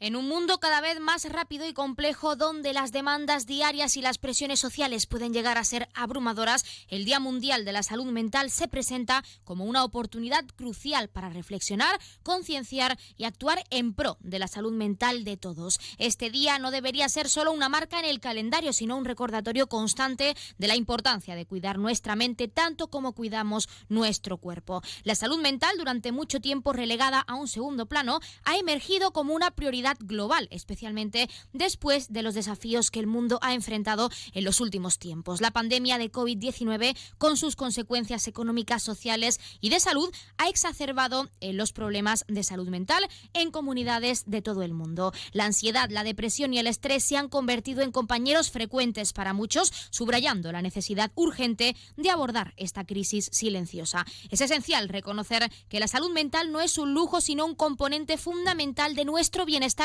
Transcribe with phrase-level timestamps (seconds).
[0.00, 4.18] En un mundo cada vez más rápido y complejo donde las demandas diarias y las
[4.18, 8.68] presiones sociales pueden llegar a ser abrumadoras, el Día Mundial de la Salud Mental se
[8.68, 14.72] presenta como una oportunidad crucial para reflexionar, concienciar y actuar en pro de la salud
[14.72, 15.80] mental de todos.
[15.98, 20.36] Este día no debería ser solo una marca en el calendario, sino un recordatorio constante
[20.58, 24.80] de la importancia de cuidar nuestra mente tanto como cuidamos nuestro cuerpo.
[25.02, 29.50] La salud mental, durante mucho tiempo relegada a un segundo plano, ha emergido como una
[29.50, 34.98] prioridad global, especialmente después de los desafíos que el mundo ha enfrentado en los últimos
[34.98, 35.40] tiempos.
[35.40, 41.52] La pandemia de COVID-19, con sus consecuencias económicas, sociales y de salud, ha exacerbado eh,
[41.52, 45.12] los problemas de salud mental en comunidades de todo el mundo.
[45.32, 49.72] La ansiedad, la depresión y el estrés se han convertido en compañeros frecuentes para muchos,
[49.90, 54.04] subrayando la necesidad urgente de abordar esta crisis silenciosa.
[54.30, 58.94] Es esencial reconocer que la salud mental no es un lujo, sino un componente fundamental
[58.94, 59.77] de nuestro bienestar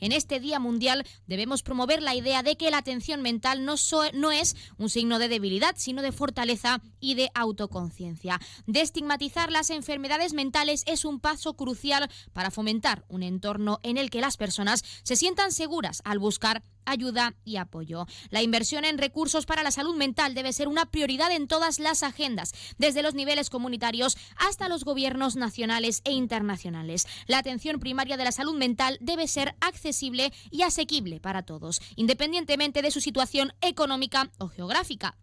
[0.00, 3.76] En este Día Mundial debemos promover la idea de que la atención mental no,
[4.12, 8.38] no es un signo de debilidad, sino de fortaleza y de autoconciencia.
[8.66, 14.20] Destigmatizar las enfermedades mentales es un paso crucial para fomentar un entorno en el que
[14.20, 18.06] las personas se sientan seguras al buscar ayuda y apoyo.
[18.30, 22.02] La inversión en recursos para la salud mental debe ser una prioridad en todas las
[22.02, 27.06] agendas, desde los niveles comunitarios hasta los gobiernos nacionales e internacionales.
[27.26, 32.82] La atención primaria de la salud mental debe ser accesible y asequible para todos, independientemente
[32.82, 35.16] de su situación económica o geográfica.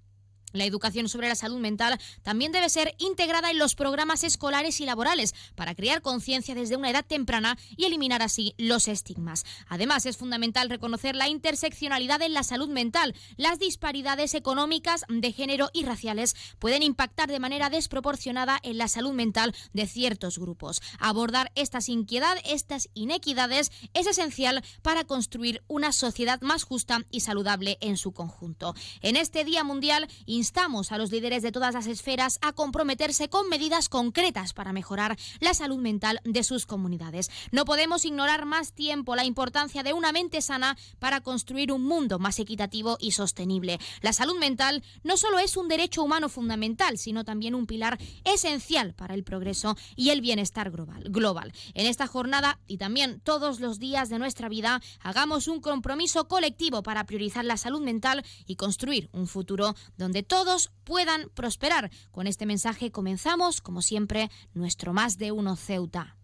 [0.54, 4.86] La educación sobre la salud mental también debe ser integrada en los programas escolares y
[4.86, 9.44] laborales para crear conciencia desde una edad temprana y eliminar así los estigmas.
[9.68, 13.16] Además, es fundamental reconocer la interseccionalidad en la salud mental.
[13.36, 19.12] Las disparidades económicas, de género y raciales pueden impactar de manera desproporcionada en la salud
[19.12, 20.82] mental de ciertos grupos.
[21.00, 22.14] Abordar estas inquietudes,
[22.46, 28.76] estas inequidades, es esencial para construir una sociedad más justa y saludable en su conjunto.
[29.02, 30.08] En este Día Mundial,
[30.44, 35.18] instamos a los líderes de todas las esferas a comprometerse con medidas concretas para mejorar
[35.40, 37.32] la salud mental de sus comunidades.
[37.54, 42.20] No podemos ignorar más tiempo la importancia de una mente sana para construir un mundo
[42.20, 43.80] más equitativo y sostenible.
[44.02, 48.94] La salud mental no solo es un derecho humano fundamental, sino también un pilar esencial
[48.94, 51.54] para el progreso y el bienestar global.
[51.74, 56.84] En esta jornada y también todos los días de nuestra vida, hagamos un compromiso colectivo
[56.84, 61.92] para priorizar la salud mental y construir un futuro donde todos puedan prosperar.
[62.10, 66.18] Con este mensaje comenzamos, como siempre, nuestro más de uno Ceuta.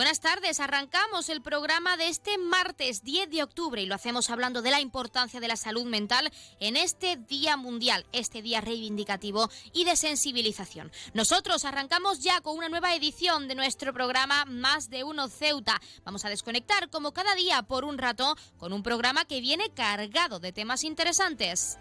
[0.00, 4.62] Buenas tardes, arrancamos el programa de este martes 10 de octubre y lo hacemos hablando
[4.62, 9.84] de la importancia de la salud mental en este Día Mundial, este día reivindicativo y
[9.84, 10.90] de sensibilización.
[11.12, 15.78] Nosotros arrancamos ya con una nueva edición de nuestro programa Más de Uno Ceuta.
[16.02, 20.40] Vamos a desconectar como cada día por un rato con un programa que viene cargado
[20.40, 21.76] de temas interesantes.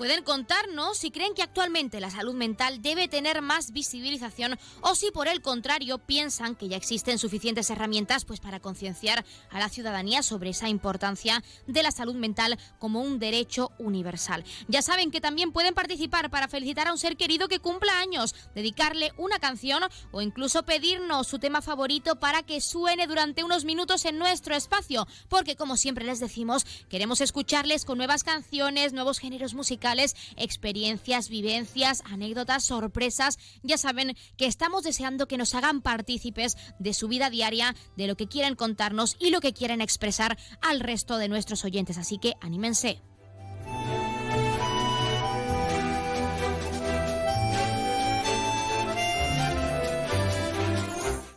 [0.00, 5.10] Pueden contarnos si creen que actualmente la salud mental debe tener más visibilización o si
[5.10, 10.22] por el contrario piensan que ya existen suficientes herramientas pues para concienciar a la ciudadanía
[10.22, 14.42] sobre esa importancia de la salud mental como un derecho universal.
[14.68, 18.34] Ya saben que también pueden participar para felicitar a un ser querido que cumpla años,
[18.54, 19.82] dedicarle una canción
[20.12, 25.06] o incluso pedirnos su tema favorito para que suene durante unos minutos en nuestro espacio,
[25.28, 29.89] porque como siempre les decimos, queremos escucharles con nuevas canciones, nuevos géneros musicales,
[30.36, 33.38] experiencias, vivencias, anécdotas, sorpresas.
[33.62, 38.16] Ya saben que estamos deseando que nos hagan partícipes de su vida diaria, de lo
[38.16, 41.98] que quieren contarnos y lo que quieren expresar al resto de nuestros oyentes.
[41.98, 43.02] Así que anímense.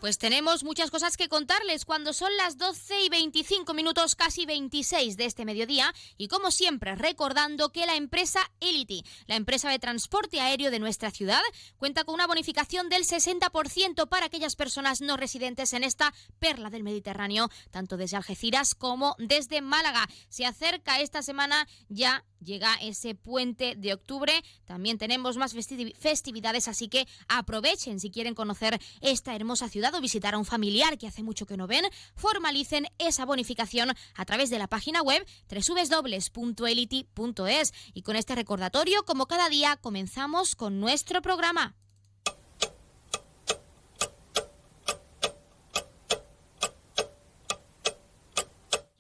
[0.04, 5.16] Pues tenemos muchas cosas que contarles cuando son las 12 y 25 minutos, casi 26
[5.16, 5.94] de este mediodía.
[6.18, 11.10] Y como siempre, recordando que la empresa Elity, la empresa de transporte aéreo de nuestra
[11.10, 11.40] ciudad,
[11.78, 16.84] cuenta con una bonificación del 60% para aquellas personas no residentes en esta perla del
[16.84, 20.10] Mediterráneo, tanto desde Algeciras como desde Málaga.
[20.28, 24.44] Se acerca esta semana ya llega ese puente de octubre.
[24.66, 30.34] También tenemos más festividades, así que aprovechen si quieren conocer esta hermosa ciudad o visitar
[30.36, 31.86] a un familiar que hace mucho que no ven.
[32.16, 35.26] Formalicen esa bonificación a través de la página web
[36.34, 37.74] www.elity.es.
[37.94, 41.76] Y con este recordatorio, como cada día, comenzamos con nuestro programa.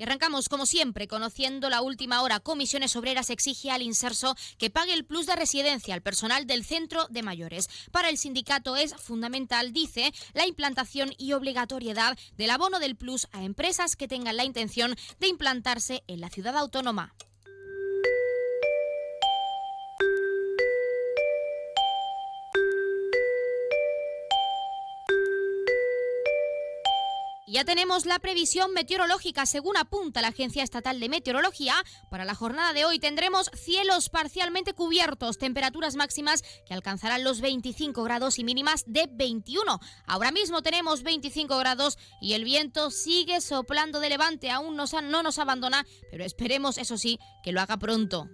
[0.01, 2.39] Arrancamos, como siempre, conociendo la última hora.
[2.39, 7.07] Comisiones Obreras exige al Inserso que pague el plus de residencia al personal del centro
[7.09, 7.67] de mayores.
[7.91, 13.43] Para el sindicato es fundamental, dice, la implantación y obligatoriedad del abono del plus a
[13.43, 17.13] empresas que tengan la intención de implantarse en la ciudad autónoma.
[27.53, 29.45] Ya tenemos la previsión meteorológica.
[29.45, 31.75] Según apunta la Agencia Estatal de Meteorología,
[32.09, 38.01] para la jornada de hoy tendremos cielos parcialmente cubiertos, temperaturas máximas que alcanzarán los 25
[38.01, 39.79] grados y mínimas de 21.
[40.07, 44.49] Ahora mismo tenemos 25 grados y el viento sigue soplando de levante.
[44.49, 48.29] Aún no nos abandona, pero esperemos, eso sí, que lo haga pronto.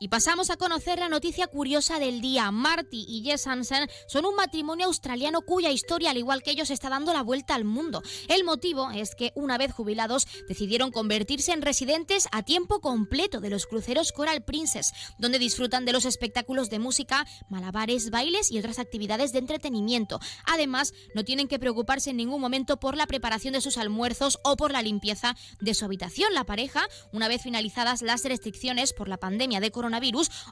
[0.00, 2.52] Y pasamos a conocer la noticia curiosa del día.
[2.52, 6.88] Marty y Jess Hansen son un matrimonio australiano cuya historia, al igual que ellos, está
[6.88, 8.00] dando la vuelta al mundo.
[8.28, 13.50] El motivo es que, una vez jubilados, decidieron convertirse en residentes a tiempo completo de
[13.50, 18.78] los cruceros Coral Princess, donde disfrutan de los espectáculos de música, malabares, bailes y otras
[18.78, 20.20] actividades de entretenimiento.
[20.46, 24.56] Además, no tienen que preocuparse en ningún momento por la preparación de sus almuerzos o
[24.56, 26.34] por la limpieza de su habitación.
[26.34, 29.87] La pareja, una vez finalizadas las restricciones por la pandemia de coronavirus,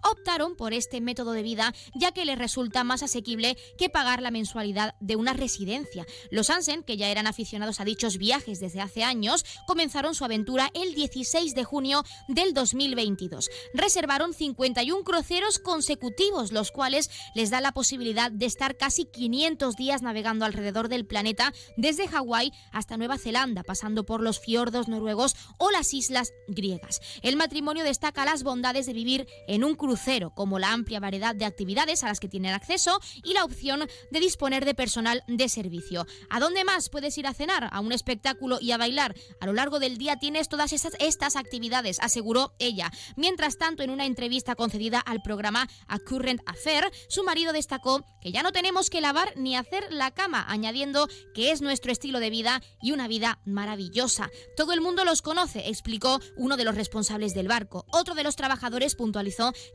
[0.03, 4.31] optaron por este método de vida ya que les resulta más asequible que pagar la
[4.31, 6.07] mensualidad de una residencia.
[6.31, 10.71] Los Hansen, que ya eran aficionados a dichos viajes desde hace años, comenzaron su aventura
[10.75, 13.49] el 16 de junio del 2022.
[13.75, 20.03] Reservaron 51 cruceros consecutivos, los cuales les da la posibilidad de estar casi 500 días
[20.03, 25.71] navegando alrededor del planeta desde Hawái hasta Nueva Zelanda, pasando por los fiordos noruegos o
[25.71, 27.01] las islas griegas.
[27.23, 31.45] El matrimonio destaca las bondades de vivir en un crucero, como la amplia variedad de
[31.45, 36.07] actividades a las que tienen acceso y la opción de disponer de personal de servicio.
[36.31, 37.69] ¿A dónde más puedes ir a cenar?
[37.73, 39.15] A un espectáculo y a bailar.
[39.41, 42.91] A lo largo del día tienes todas estas, estas actividades, aseguró ella.
[43.17, 48.33] Mientras tanto, en una entrevista concedida al programa A Current Affair, su marido destacó que
[48.33, 52.31] ya no tenemos que lavar ni hacer la cama, añadiendo que es nuestro estilo de
[52.31, 54.31] vida y una vida maravillosa.
[54.57, 57.85] Todo el mundo los conoce, explicó uno de los responsables del barco.
[57.93, 58.95] Otro de los trabajadores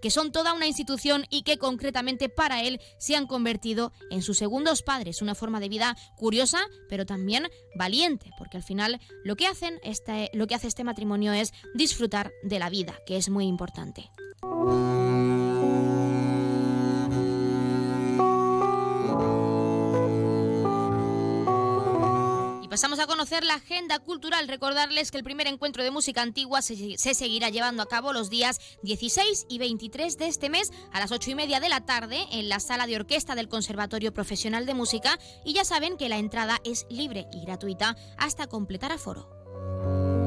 [0.02, 4.38] que son toda una institución y que concretamente para él se han convertido en sus
[4.38, 9.48] segundos padres, una forma de vida curiosa, pero también valiente, porque al final lo que
[9.48, 13.46] hacen este, lo que hace este matrimonio es disfrutar de la vida, que es muy
[13.46, 14.12] importante.
[22.72, 24.48] Pasamos a conocer la agenda cultural.
[24.48, 28.62] Recordarles que el primer encuentro de música antigua se, seguirá llevando a cabo los días
[28.84, 32.48] 16 y 23 de este mes a las 8 y media de la tarde en
[32.48, 35.20] la sala de orquesta del Conservatorio Profesional de Música.
[35.44, 40.21] Y ya saben que la entrada es libre y gratuita hasta completar aforo.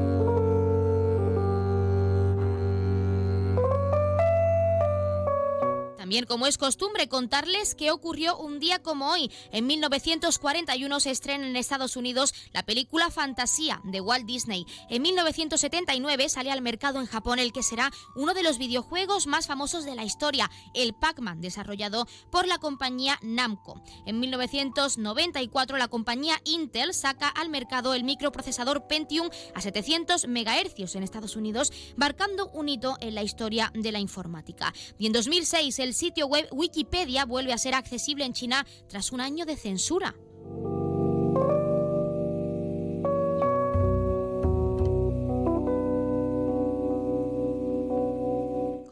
[6.05, 9.31] También, como es costumbre, contarles qué ocurrió un día como hoy.
[9.51, 14.67] En 1941 se estrena en Estados Unidos la película Fantasía de Walt Disney.
[14.91, 19.47] En 1979 sale al mercado en Japón el que será uno de los videojuegos más
[19.47, 23.81] famosos de la historia, el Pac-Man, desarrollado por la compañía Namco.
[24.05, 31.01] En 1994 la compañía Intel saca al mercado el microprocesador Pentium a 700 MHz en
[31.01, 34.71] Estados Unidos, marcando un hito en la historia de la informática.
[34.99, 39.21] Y en 2006 el sitio web Wikipedia vuelve a ser accesible en China tras un
[39.21, 40.13] año de censura.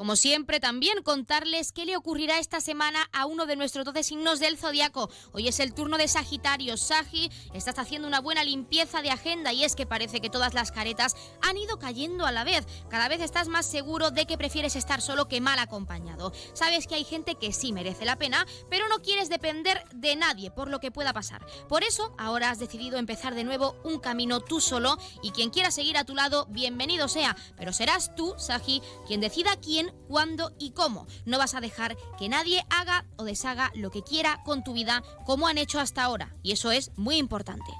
[0.03, 4.41] Como siempre, también contarles qué le ocurrirá esta semana a uno de nuestros 12 signos
[4.41, 5.09] del zodiaco.
[5.31, 6.75] Hoy es el turno de Sagitario.
[6.75, 10.73] Sagi, estás haciendo una buena limpieza de agenda y es que parece que todas las
[10.73, 12.67] caretas han ido cayendo a la vez.
[12.89, 16.33] Cada vez estás más seguro de que prefieres estar solo que mal acompañado.
[16.51, 20.51] Sabes que hay gente que sí merece la pena, pero no quieres depender de nadie
[20.51, 21.47] por lo que pueda pasar.
[21.69, 25.71] Por eso, ahora has decidido empezar de nuevo un camino tú solo y quien quiera
[25.71, 27.37] seguir a tu lado, bienvenido sea.
[27.55, 31.07] Pero serás tú, Sagi, quien decida quién cuándo y cómo.
[31.25, 35.03] No vas a dejar que nadie haga o deshaga lo que quiera con tu vida
[35.25, 36.35] como han hecho hasta ahora.
[36.43, 37.71] Y eso es muy importante.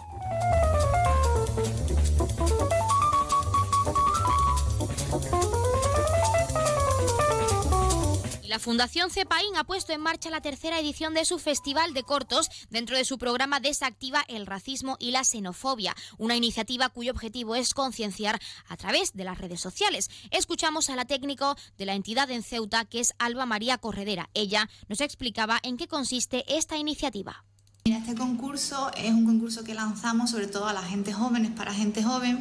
[8.53, 12.51] La Fundación Cepaín ha puesto en marcha la tercera edición de su Festival de Cortos
[12.69, 17.73] dentro de su programa Desactiva el Racismo y la Xenofobia, una iniciativa cuyo objetivo es
[17.73, 20.11] concienciar a través de las redes sociales.
[20.29, 24.29] Escuchamos a la técnico de la entidad en Ceuta, que es Alba María Corredera.
[24.35, 27.43] Ella nos explicaba en qué consiste esta iniciativa.
[27.85, 32.01] Este concurso es un concurso que lanzamos sobre todo a la gente jóvenes, para gente
[32.01, 32.39] joven,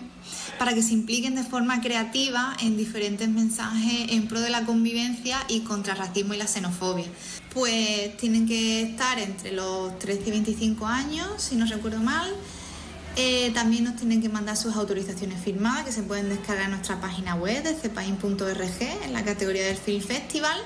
[0.56, 5.38] para que se impliquen de forma creativa en diferentes mensajes en pro de la convivencia
[5.48, 7.06] y contra el racismo y la xenofobia.
[7.52, 12.32] Pues tienen que estar entre los 13 y 25 años, si no recuerdo mal.
[13.16, 17.00] Eh, también nos tienen que mandar sus autorizaciones firmadas que se pueden descargar en nuestra
[17.00, 20.60] página web de cepain.org en la categoría del Film Festival.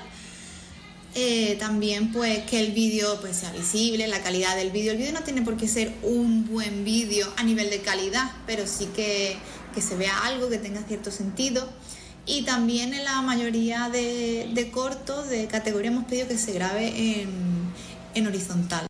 [1.19, 4.91] Eh, también pues que el vídeo pues sea visible, la calidad del vídeo.
[4.91, 8.67] El vídeo no tiene por qué ser un buen vídeo a nivel de calidad, pero
[8.67, 9.35] sí que,
[9.81, 11.67] se vea algo que tenga cierto sentido.
[12.27, 17.25] Y también en la mayoría de, cortos de categoría hemos pedido que se grabe
[18.13, 18.86] en horizontal.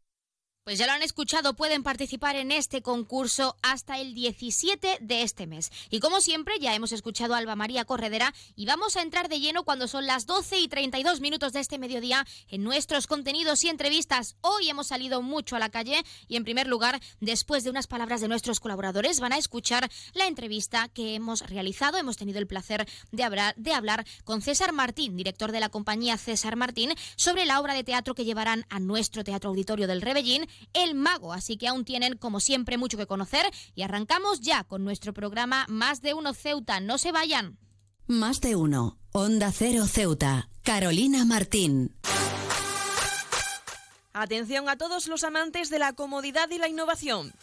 [0.68, 5.48] Pues ya lo han escuchado, pueden participar en este concurso hasta el 17 de este
[5.48, 5.72] mes.
[5.90, 9.40] Y como siempre, ya hemos escuchado a Alba María Corredera y vamos a entrar de
[9.40, 13.70] lleno cuando son las 12 y 32 minutos de este mediodía en nuestros contenidos y
[13.70, 14.36] entrevistas.
[14.42, 18.20] Hoy hemos salido mucho a la calle y en primer lugar, después de unas palabras
[18.20, 21.98] de nuestros colaboradores, van a escuchar la entrevista que hemos realizado.
[21.98, 26.18] Hemos tenido el placer de hablar, de hablar con César Martín, director de la compañía
[26.18, 30.46] César Martín, sobre la obra de teatro que llevarán a nuestro Teatro Auditorio del Rebellín
[30.74, 31.34] el Mago.
[31.34, 33.46] Así que aún tienen, como siempre, mucho que conocer
[33.76, 36.80] y arrancamos ya con nuestro programa Más de Uno Ceuta.
[36.80, 37.58] No se vayan.
[38.08, 38.98] Más de Uno.
[39.12, 40.50] Onda Cero Ceuta.
[40.64, 41.96] Carolina Martín.
[44.14, 47.34] Atención a todos los amantes de la comodidad y la innovación.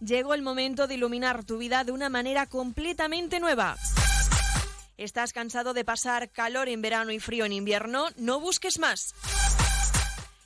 [0.00, 3.76] Llegó el momento de iluminar tu vida de una manera completamente nueva.
[4.96, 8.06] ¿Estás cansado de pasar calor en verano y frío en invierno?
[8.16, 9.14] No busques más.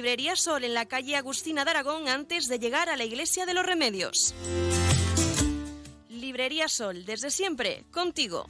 [0.00, 3.52] Librería Sol en la calle Agustina de Aragón antes de llegar a la Iglesia de
[3.52, 4.34] los Remedios.
[6.08, 8.46] Librería Sol, desde siempre, contigo.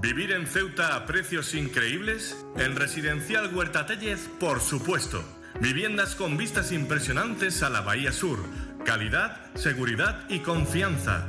[0.00, 2.36] ¿Vivir en Ceuta a precios increíbles?
[2.56, 5.22] En Residencial Huerta Tellez, por supuesto.
[5.60, 8.40] Viviendas con vistas impresionantes a la Bahía Sur.
[8.84, 11.28] Calidad, seguridad y confianza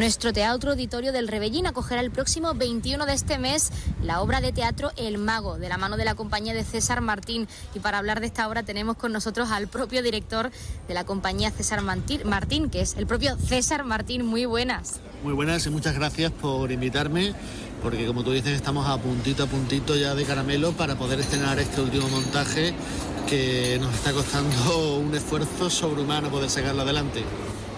[0.00, 3.70] Nuestro Teatro Auditorio del Rebellín acogerá el próximo 21 de este mes
[4.02, 7.46] la obra de teatro El Mago, de la mano de la compañía de César Martín.
[7.74, 10.52] Y para hablar de esta obra tenemos con nosotros al propio director
[10.88, 14.24] de la compañía César Martín, que es el propio César Martín.
[14.24, 15.00] Muy buenas.
[15.22, 17.34] Muy buenas y muchas gracias por invitarme
[17.82, 21.58] porque como tú dices estamos a puntito a puntito ya de caramelo para poder estrenar
[21.58, 22.72] este último montaje
[23.28, 27.22] que nos está costando un esfuerzo sobrehumano poder sacarlo adelante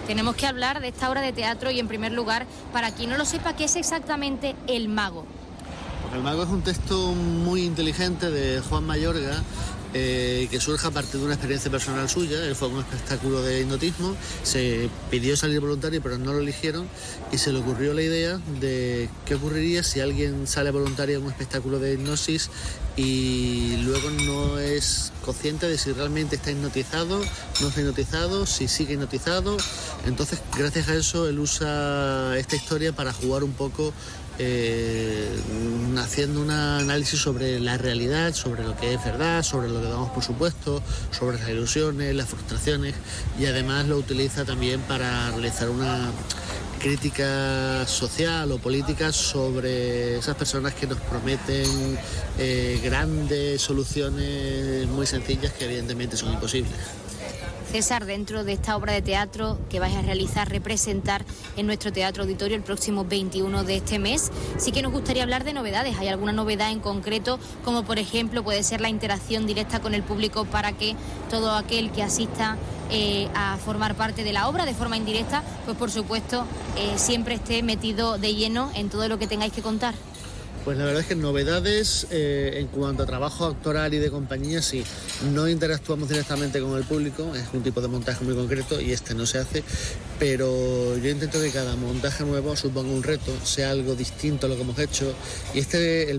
[0.07, 3.17] tenemos que hablar de esta obra de teatro y en primer lugar, para quien no
[3.17, 5.25] lo sepa, ¿qué es exactamente El Mago?
[6.13, 9.41] el Mago es un texto muy inteligente de Juan Mayorga
[9.93, 12.45] eh, que surge a partir de una experiencia personal suya.
[12.45, 16.87] Él fue un espectáculo de hipnotismo, se pidió salir voluntario pero no lo eligieron
[17.31, 21.31] y se le ocurrió la idea de qué ocurriría si alguien sale voluntario en un
[21.31, 22.49] espectáculo de hipnosis
[22.95, 27.19] y luego no es consciente de si realmente está hipnotizado,
[27.61, 29.57] no está hipnotizado, si sigue hipnotizado.
[30.05, 33.93] Entonces, gracias a eso, él usa esta historia para jugar un poco
[34.39, 35.29] eh,
[35.97, 40.09] haciendo un análisis sobre la realidad, sobre lo que es verdad, sobre lo que damos
[40.11, 42.95] por supuesto, sobre las ilusiones, las frustraciones
[43.39, 46.11] y además lo utiliza también para realizar una
[46.79, 51.97] crítica social o política sobre esas personas que nos prometen
[52.37, 56.73] eh, grandes soluciones muy sencillas que evidentemente son imposibles.
[57.73, 61.25] César, dentro de esta obra de teatro que vais a realizar, representar
[61.57, 65.43] en nuestro teatro auditorio el próximo 21 de este mes, sí que nos gustaría hablar
[65.43, 65.97] de novedades.
[65.97, 70.03] ¿Hay alguna novedad en concreto, como por ejemplo puede ser la interacción directa con el
[70.03, 70.95] público para que
[71.31, 72.57] todo aquel que asista
[72.91, 76.45] eh, a formar parte de la obra de forma indirecta, pues por supuesto
[76.77, 79.95] eh, siempre esté metido de lleno en todo lo que tengáis que contar?
[80.63, 84.61] Pues la verdad es que novedades eh, en cuanto a trabajo actoral y de compañía,
[84.61, 84.85] sí.
[85.33, 89.13] No interactuamos directamente con el público, es un tipo de montaje muy concreto y este
[89.13, 89.61] no se hace,
[90.19, 94.55] pero yo intento que cada montaje nuevo suponga un reto, sea algo distinto a lo
[94.55, 95.13] que hemos hecho.
[95.53, 96.17] Y este,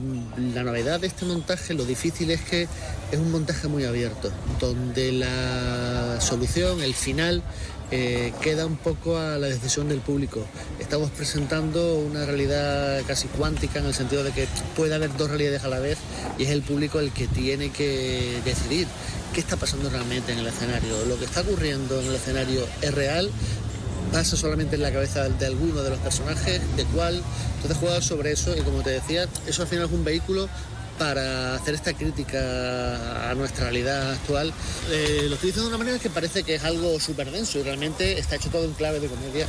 [0.54, 2.68] la novedad de este montaje, lo difícil es que
[3.12, 4.30] es un montaje muy abierto,
[4.60, 7.42] donde la solución, el final,
[7.90, 10.44] eh, queda un poco a la decisión del público.
[10.78, 15.64] Estamos presentando una realidad casi cuántica en el sentido de que puede haber dos realidades
[15.64, 15.98] a la vez
[16.38, 18.86] y es el público el que tiene que decidir
[19.32, 21.04] qué está pasando realmente en el escenario.
[21.06, 23.30] Lo que está ocurriendo en el escenario es real,
[24.12, 27.22] pasa solamente en la cabeza de alguno de los personajes, de cuál.
[27.56, 30.48] Entonces juegas sobre eso y como te decía, eso al final es un vehículo
[30.98, 34.52] para hacer esta crítica a nuestra realidad actual.
[34.90, 38.18] Eh, lo diciendo de una manera que parece que es algo súper denso y realmente
[38.18, 39.46] está hecho todo en clave de comedia.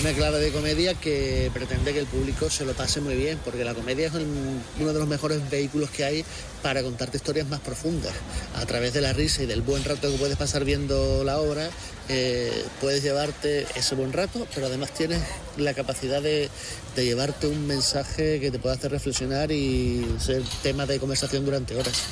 [0.00, 3.64] Una clave de comedia que pretende que el público se lo pase muy bien, porque
[3.64, 6.24] la comedia es uno de los mejores vehículos que hay
[6.62, 8.12] para contarte historias más profundas.
[8.56, 11.68] A través de la risa y del buen rato que puedes pasar viendo la obra,
[12.08, 15.22] eh, puedes llevarte ese buen rato, pero además tienes
[15.56, 16.50] la capacidad de,
[16.94, 21.76] de llevarte un mensaje que te pueda hacer reflexionar y ser tema de conversación durante
[21.76, 22.02] horas.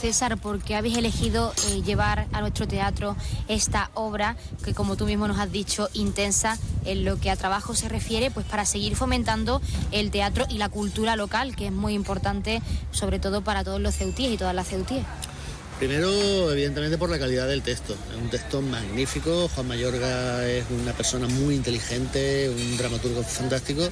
[0.00, 3.16] César, ¿por qué habéis elegido eh, llevar a nuestro teatro
[3.48, 6.56] esta obra que, como tú mismo nos has dicho, intensa
[6.86, 9.60] en lo que a trabajo se refiere, pues para seguir fomentando
[9.92, 13.94] el teatro y la cultura local, que es muy importante, sobre todo para todos los
[13.94, 15.04] ceutíes y todas las ceutíes?
[15.80, 17.94] Primero, evidentemente, por la calidad del texto.
[17.94, 19.48] Es un texto magnífico.
[19.48, 23.88] Juan Mayorga es una persona muy inteligente, un dramaturgo fantástico.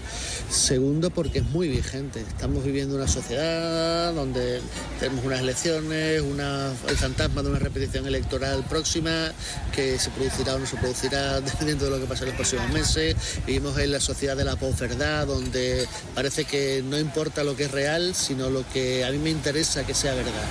[0.50, 2.20] Segundo, porque es muy vigente.
[2.20, 4.60] Estamos viviendo una sociedad donde
[5.00, 9.32] tenemos unas elecciones, el fantasma de una repetición electoral próxima
[9.74, 12.68] que se producirá o no se producirá dependiendo de lo que pase en los próximos
[12.70, 13.16] meses.
[13.46, 17.70] Vivimos en la sociedad de la posverdad, donde parece que no importa lo que es
[17.70, 20.44] real, sino lo que a mí me interesa que sea verdad.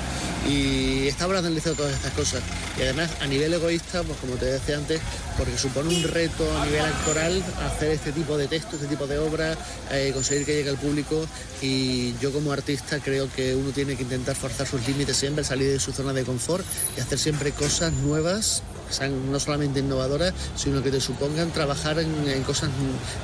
[0.47, 2.41] Y esta obra analiza todas estas cosas.
[2.77, 5.01] Y además, a nivel egoísta, pues como te decía antes,
[5.37, 9.17] porque supone un reto a nivel actoral hacer este tipo de texto, este tipo de
[9.19, 9.57] obra,
[9.91, 11.27] eh, conseguir que llegue al público.
[11.61, 15.69] Y yo como artista creo que uno tiene que intentar forzar sus límites siempre, salir
[15.69, 16.65] de su zona de confort
[16.97, 21.99] y hacer siempre cosas nuevas que sean no solamente innovadoras, sino que te supongan trabajar
[21.99, 22.69] en cosas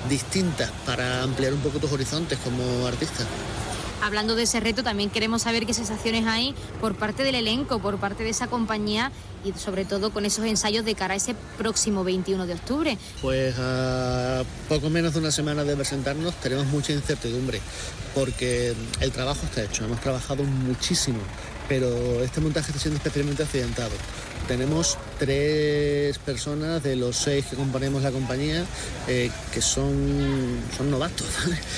[0.10, 3.26] distintas para ampliar un poco tus horizontes como artista
[4.04, 7.98] hablando de ese reto, también queremos saber qué sensaciones hay por parte del elenco, por
[7.98, 9.12] parte de esa compañía
[9.46, 12.98] y sobre todo con esos ensayos de cara a ese próximo 21 de octubre.
[13.22, 17.62] Pues a poco menos de una semana de presentarnos tenemos mucha incertidumbre
[18.14, 21.20] porque el trabajo está hecho, hemos trabajado muchísimo,
[21.68, 21.88] pero
[22.24, 23.92] este montaje está siendo especialmente accidentado.
[24.48, 28.66] Tenemos tres personas de los seis que componemos la compañía
[29.08, 31.28] eh, que son, son novatos.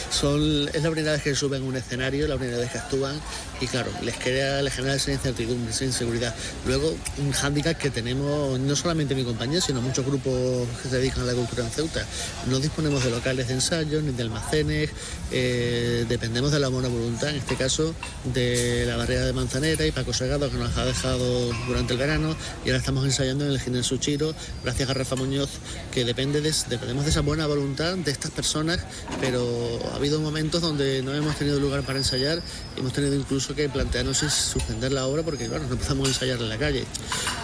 [0.09, 3.19] Son, es la primera vez que suben un escenario, la primera vez que actúan
[3.59, 6.33] y claro, les, crea, les genera esa incertidumbre, esa inseguridad.
[6.65, 11.23] Luego, un hándicap que tenemos no solamente mi compañía, sino muchos grupos que se dedican
[11.23, 12.05] a la cultura en Ceuta.
[12.47, 14.89] No disponemos de locales de ensayo ni de almacenes,
[15.31, 17.93] eh, dependemos de la buena voluntad, en este caso
[18.33, 22.35] de la barrera de Manzanera y Paco Segado que nos ha dejado durante el verano
[22.63, 25.49] y ahora estamos ensayando en el Ginés Suchiro, gracias a Rafa Muñoz,
[25.91, 28.79] que depende de, dependemos de esa buena voluntad de estas personas,
[29.19, 32.41] pero ha habido momentos donde no hemos tenido lugar para ensayar,
[32.77, 36.57] hemos tenido incluso que plantearnos suspender la obra porque, claro, no podemos ensayar en la
[36.57, 36.85] calle.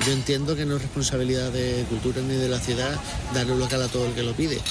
[0.06, 3.00] Yo entiendo que no es responsabilidad de cultura ni de la ciudad
[3.34, 4.62] darle un local a todo el que lo pide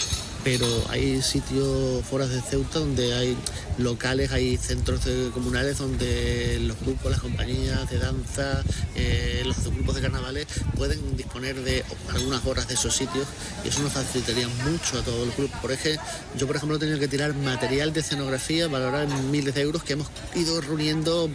[0.42, 3.36] pero hay sitios fuera de Ceuta donde hay
[3.78, 5.00] locales, hay centros
[5.32, 8.62] comunales donde los grupos, las compañías de danza,
[8.94, 13.26] eh, los grupos de carnavales pueden disponer de algunas horas de esos sitios
[13.64, 15.56] y eso nos facilitaría mucho a todo el grupo.
[15.60, 16.02] Por ejemplo,
[16.36, 19.82] yo por ejemplo he tenido que tirar material de escenografía valorado en miles de euros
[19.82, 21.28] que hemos ido reuniendo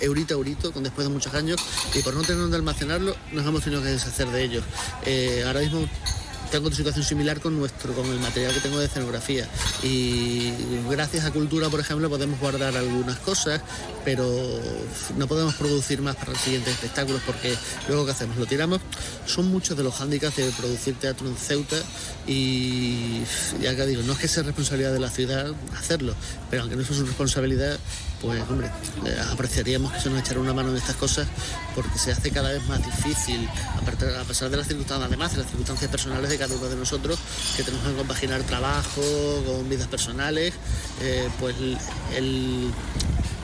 [0.00, 1.60] eurito a eurito con después de muchos años
[1.94, 4.64] y por no tener donde almacenarlo nos hemos tenido que deshacer de ellos.
[5.04, 5.86] Eh, ahora mismo
[6.50, 9.48] tengo una situación similar con nuestro, con el material que tengo de escenografía.
[9.82, 10.52] Y
[10.90, 13.60] gracias a Cultura, por ejemplo, podemos guardar algunas cosas,
[14.04, 14.26] pero
[15.16, 17.54] no podemos producir más para los siguientes espectáculos porque
[17.88, 18.36] luego ¿qué hacemos?
[18.36, 18.80] Lo tiramos.
[19.26, 21.76] Son muchos de los hándicaps de producir teatro en Ceuta
[22.26, 23.22] y
[23.60, 26.14] ya que digo, no es que sea responsabilidad de la ciudad hacerlo,
[26.50, 27.78] pero aunque no es su responsabilidad,
[28.20, 28.70] pues hombre,
[29.30, 31.28] apreciaríamos que se nos echara una mano en estas cosas
[31.74, 35.46] porque se hace cada vez más difícil, a pesar de las circunstancias, además de las
[35.46, 37.18] circunstancias personales de cada uno de nosotros,
[37.56, 39.02] que tenemos que compaginar trabajo
[39.46, 40.54] con vidas personales,
[41.00, 41.54] eh, pues
[42.16, 42.70] el,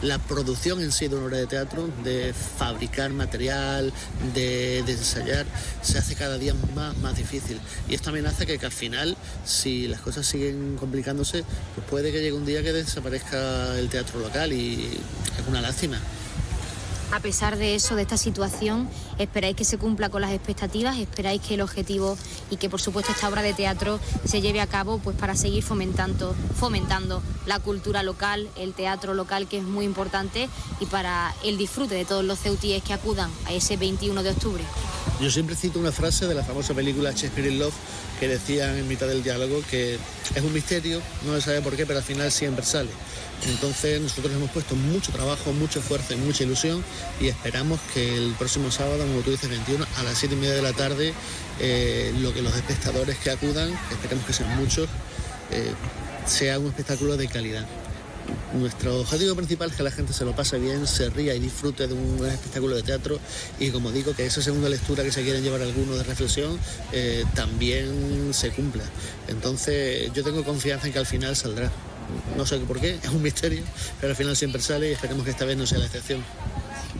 [0.02, 3.92] la producción en sí de una obra de teatro, de fabricar material,
[4.34, 5.46] de, ensayar,
[5.82, 7.58] se hace cada día más, más difícil.
[7.88, 12.12] Y esto también hace que, que, al final, si las cosas siguen complicándose, pues puede
[12.12, 14.98] que llegue un día que desaparezca el teatro local y
[15.38, 15.98] es una lástima.
[17.12, 18.88] A pesar de eso, de esta situación,
[19.18, 20.98] ¿esperáis que se cumpla con las expectativas?
[20.98, 22.18] ¿Esperáis que el objetivo
[22.50, 25.62] y que por supuesto esta obra de teatro se lleve a cabo pues para seguir
[25.62, 30.48] fomentando, fomentando la cultura local, el teatro local que es muy importante
[30.80, 34.64] y para el disfrute de todos los ceutíes que acudan a ese 21 de octubre?
[35.20, 37.74] Yo siempre cito una frase de la famosa película Shakespeare in Love
[38.18, 39.94] que decían en mitad del diálogo que
[40.34, 42.90] es un misterio, no se sabe por qué, pero al final siempre sale.
[43.48, 46.82] Entonces nosotros hemos puesto mucho trabajo, mucho esfuerzo y mucha ilusión
[47.20, 50.54] y esperamos que el próximo sábado, como tú dices, 21, a las 7 y media
[50.54, 51.12] de la tarde,
[51.60, 54.88] eh, lo que los espectadores que acudan, esperemos que sean muchos,
[55.50, 55.72] eh,
[56.26, 57.66] sea un espectáculo de calidad.
[58.54, 61.86] Nuestro objetivo principal es que la gente se lo pase bien, se ría y disfrute
[61.86, 63.18] de un espectáculo de teatro
[63.58, 66.58] y como digo que esa segunda lectura que se quieren llevar algunos de reflexión
[66.92, 68.84] eh, también se cumpla.
[69.28, 71.70] Entonces yo tengo confianza en que al final saldrá.
[72.36, 73.62] No sé por qué, es un misterio,
[74.00, 76.22] pero al final siempre sale y esperemos que esta vez no sea la excepción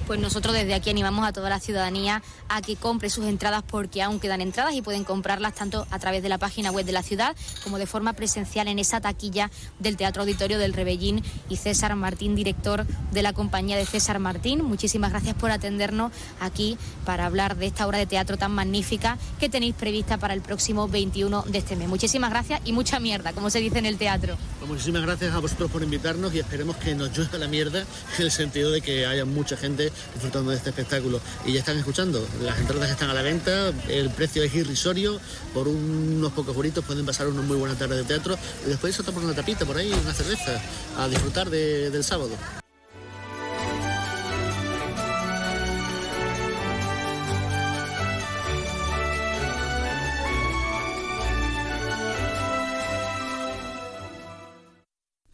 [0.06, 4.02] pues nosotros desde aquí animamos a toda la ciudadanía a que compre sus entradas porque
[4.02, 7.02] aún quedan entradas y pueden comprarlas tanto a través de la página web de la
[7.02, 11.94] ciudad como de forma presencial en esa taquilla del Teatro Auditorio del Rebellín y César
[11.96, 14.62] Martín, director de la compañía de César Martín.
[14.64, 19.48] Muchísimas gracias por atendernos aquí para hablar de esta obra de teatro tan magnífica que
[19.48, 21.88] tenéis prevista para el próximo 21 de este mes.
[21.88, 24.36] Muchísimas gracias y mucha mierda, como se dice en el teatro.
[24.58, 27.84] Pues muchísimas gracias a vosotros por invitarnos y esperemos que nos llueva la mierda
[28.18, 31.20] en el sentido de que haya mucha gente disfrutando de este espectáculo.
[31.44, 35.20] Y ya están escuchando, las entradas están a la venta, el precio es irrisorio,
[35.52, 39.02] por unos pocos bonitos pueden pasar una muy buena tarde de teatro y después se
[39.02, 40.60] tomar una tapita por ahí, una cerveza,
[40.98, 42.30] a disfrutar del sábado.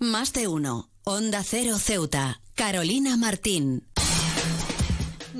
[0.02, 0.90] Más de uno.
[1.04, 2.40] Onda Cero Ceuta.
[2.54, 3.89] Carolina Martín.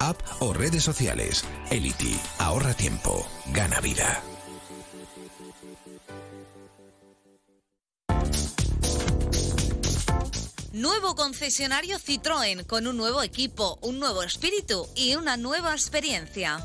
[0.00, 1.44] app o redes sociales.
[1.70, 4.22] Elity, ahorra tiempo, gana vida.
[10.72, 16.58] Nuevo concesionario Citroën con un nuevo equipo, un nuevo espíritu y una nueva experiencia.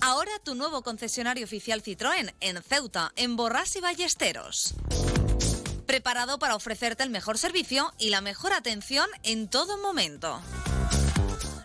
[0.00, 4.74] Ahora tu nuevo concesionario oficial Citroën en Ceuta, en Borras y Ballesteros.
[5.86, 10.40] Preparado para ofrecerte el mejor servicio y la mejor atención en todo momento.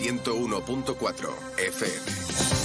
[0.00, 2.59] 101.4 FM.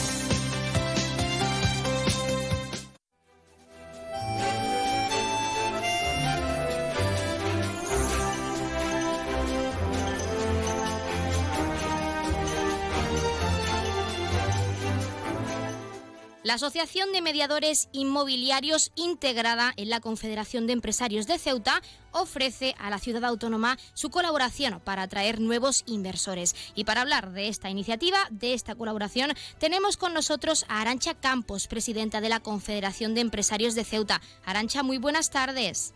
[16.46, 21.82] La Asociación de Mediadores Inmobiliarios integrada en la Confederación de Empresarios de Ceuta
[22.12, 26.56] ofrece a la ciudad autónoma su colaboración para atraer nuevos inversores.
[26.76, 31.66] Y para hablar de esta iniciativa, de esta colaboración, tenemos con nosotros a Arancha Campos,
[31.66, 34.22] presidenta de la Confederación de Empresarios de Ceuta.
[34.46, 35.96] Arancha, muy buenas tardes.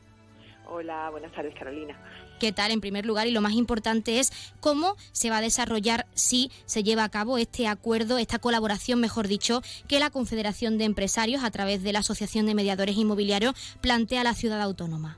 [0.68, 1.96] Hola, buenas tardes Carolina.
[2.40, 3.28] ¿Qué tal en primer lugar?
[3.28, 7.38] Y lo más importante es cómo se va a desarrollar si se lleva a cabo
[7.38, 12.00] este acuerdo, esta colaboración, mejor dicho, que la Confederación de Empresarios a través de la
[12.00, 15.18] Asociación de Mediadores Inmobiliarios plantea a la ciudad autónoma.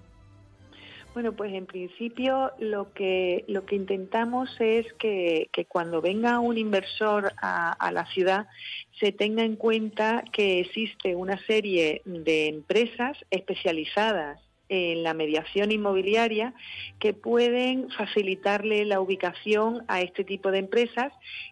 [1.13, 7.33] Bueno, pues en principio lo que lo que intentamos es que, cuando venga un inversor
[7.41, 8.47] a, a, la ciudad
[8.99, 14.39] se tenga en cuenta que existe una serie de empresas especializadas
[14.71, 16.53] en la mediación inmobiliaria
[16.97, 21.11] que pueden facilitarle la ubicación a este tipo de empresas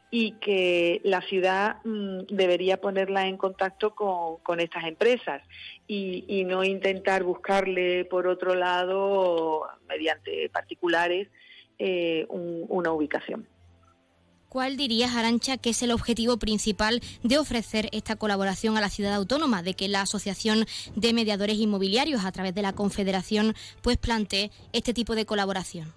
[0.09, 5.41] y que la ciudad mm, debería ponerla en contacto con, estas empresas
[5.85, 11.27] y, no intentar buscarle por otro lado, mediante particulares,
[11.77, 13.45] eh, una ubicación.
[14.49, 19.13] ¿Cuál dirías, Arancha, que es el objetivo principal de ofrecer esta colaboración a la ciudad
[19.13, 24.49] autónoma, de que la Asociación de Mediadores Inmobiliarios, a través de la Confederación, pues plantee
[24.73, 25.93] este tipo de colaboración?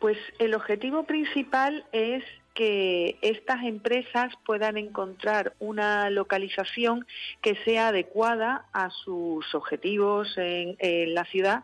[0.00, 7.06] Pues el objetivo principal es que estas empresas puedan encontrar una localización
[7.40, 11.62] que sea adecuada a sus objetivos en, la ciudad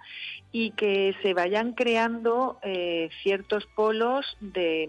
[0.52, 4.88] y que se vayan creando eh, ciertos polos de,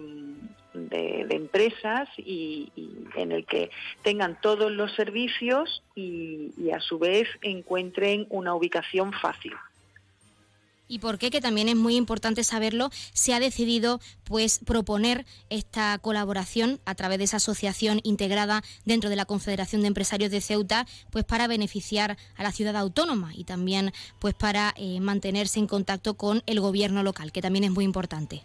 [0.87, 2.71] de, empresas y,
[3.15, 3.69] en el que
[4.03, 9.53] tengan todos los servicios y, a su vez encuentren una ubicación fácil.
[10.87, 11.29] ¿Y por qué?
[11.29, 12.89] Que también es muy importante saberlo.
[13.13, 19.15] Se ha decidido, pues, proponer esta colaboración a través de esa asociación integrada dentro de
[19.15, 23.93] la Confederación de Empresarios de Ceuta, pues, para beneficiar a la ciudad autónoma y también,
[24.17, 28.43] pues, para eh, mantenerse en contacto con el gobierno local, que también es muy importante.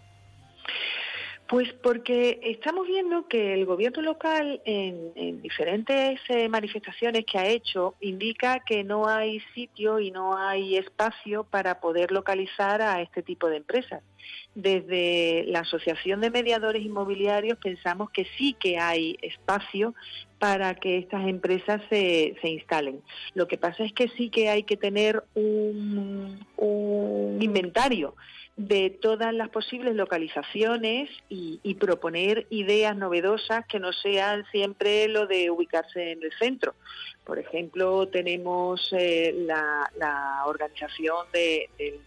[1.47, 7.93] Pues porque estamos viendo que el gobierno local en, diferentes eh, manifestaciones que ha hecho
[8.01, 13.47] indica que no hay sitio y no hay espacio para poder localizar a este tipo
[13.47, 14.01] de empresas.
[14.55, 19.93] Desde la Asociación de Mediadores Inmobiliarios pensamos que sí que hay espacio
[20.39, 23.01] para que estas empresas se, se instalen.
[23.35, 28.15] Lo que pasa es que sí que hay que tener un, un inventario
[28.57, 35.51] de todas las posibles localizaciones y, proponer ideas novedosas que no sean siempre lo de
[35.51, 36.73] ubicarse en el centro.
[37.25, 41.99] Por ejemplo, tenemos eh, la, organización de, del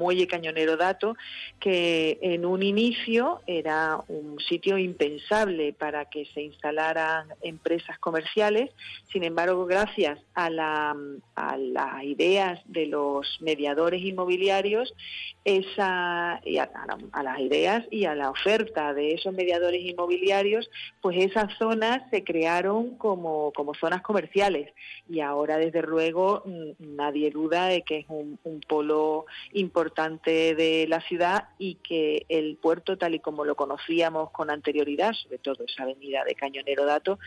[0.00, 1.14] Muelle Cañonero Dato,
[1.60, 8.70] que en un inicio era un sitio impensable para que se instalaran empresas comerciales.
[9.12, 10.96] Sin embargo, gracias a, la,
[11.34, 14.94] a las ideas de los mediadores inmobiliarios,
[15.78, 16.40] a,
[17.22, 20.70] las ideas y a la oferta de esos mediadores inmobiliarios,
[21.02, 24.72] pues esas zonas se crearon como, como zonas comerciales
[25.08, 26.42] y ahora desde luego
[26.78, 32.24] nadie duda de que es un, un polo importante importante de la ciudad y que
[32.28, 36.84] el puerto, tal y como lo conocíamos con anterioridad, sobre todo esa avenida de Cañonero
[36.84, 37.18] Dato,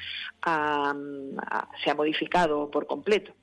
[0.45, 3.33] se ha modificado por completo.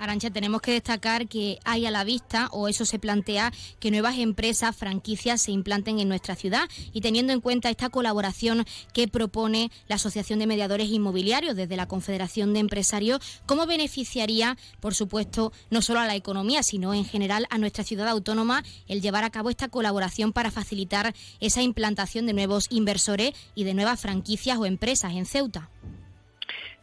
[0.00, 4.16] Arancha, tenemos que destacar que hay a la vista, o eso se plantea, que nuevas
[4.16, 9.70] empresas, franquicias se implanten en nuestra ciudad y teniendo en cuenta esta colaboración que propone
[9.88, 15.82] la Asociación de Mediadores Inmobiliarios desde la Confederación de Empresarios, ¿cómo beneficiaría, por supuesto, no
[15.82, 19.50] solo a la economía, sino en general a nuestra ciudad autónoma el llevar a cabo
[19.50, 25.12] esta colaboración para facilitar esa implantación de nuevos inversores y de nuevas franquicias o empresas
[25.12, 25.68] en Ceuta?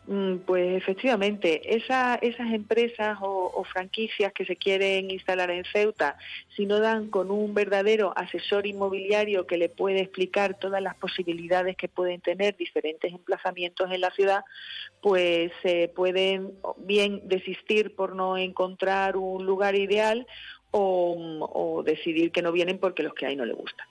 [0.08, 2.22] Mm, pues efectivamente, esas
[2.54, 6.18] empresas o, franquicias que se quieren instalar en Ceuta,
[6.56, 11.76] si no dan con un verdadero asesor inmobiliario que le puede explicar todas las posibilidades
[11.76, 14.46] que pueden tener diferentes emplazamientos en la ciudad,
[15.02, 20.26] pues se pueden bien desistir por no encontrar un lugar ideal
[20.72, 23.88] o, o decidir que no vienen porque los que hay no les gustan.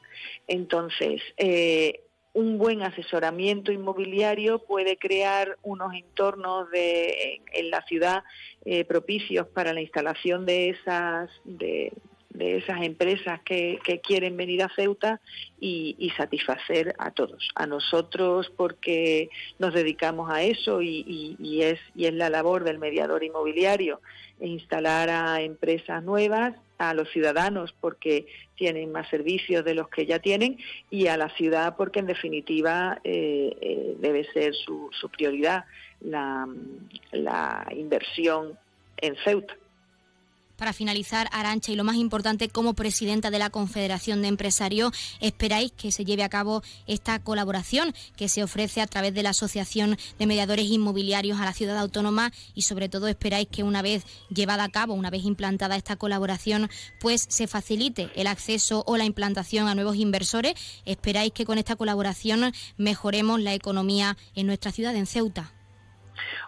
[0.48, 2.06] Entonces, eh,
[2.37, 8.25] un buen asesoramiento inmobiliario puede crear unos entornos en la ciudad
[8.66, 11.94] eh, propicios para la instalación de esas de,
[12.38, 15.22] esas empresas que, quieren venir a Ceuta
[15.59, 22.12] y, satisfacer a todos, a nosotros porque nos dedicamos a eso y, es, y es
[22.12, 24.03] la labor del mediador inmobiliario,
[24.40, 30.19] instalar a empresas nuevas a los ciudadanos porque tienen más servicios de los que ya
[30.19, 30.59] tienen
[30.90, 35.64] y a la ciudad porque en definitiva eh, eh, debe ser su, su prioridad
[36.01, 36.49] la,
[37.12, 38.59] la inversión
[38.99, 39.55] en Ceuta.
[40.57, 45.73] Para finalizar, Arancha, y lo más importante, como presidenta de la Confederación de Empresarios, esperáis
[45.73, 49.96] que se lleve a cabo esta colaboración que se ofrece a través de la Asociación
[50.19, 54.65] de Mediadores Inmobiliarios a la Ciudad Autónoma y sobre todo esperáis que una vez llevada
[54.65, 59.69] a cabo, una vez implantada esta colaboración, pues se facilite el acceso o la implantación
[59.69, 60.54] a nuevos inversores.
[60.87, 65.52] Esperáis que con esta colaboración mejoremos la economía en nuestra ciudad, en Ceuta.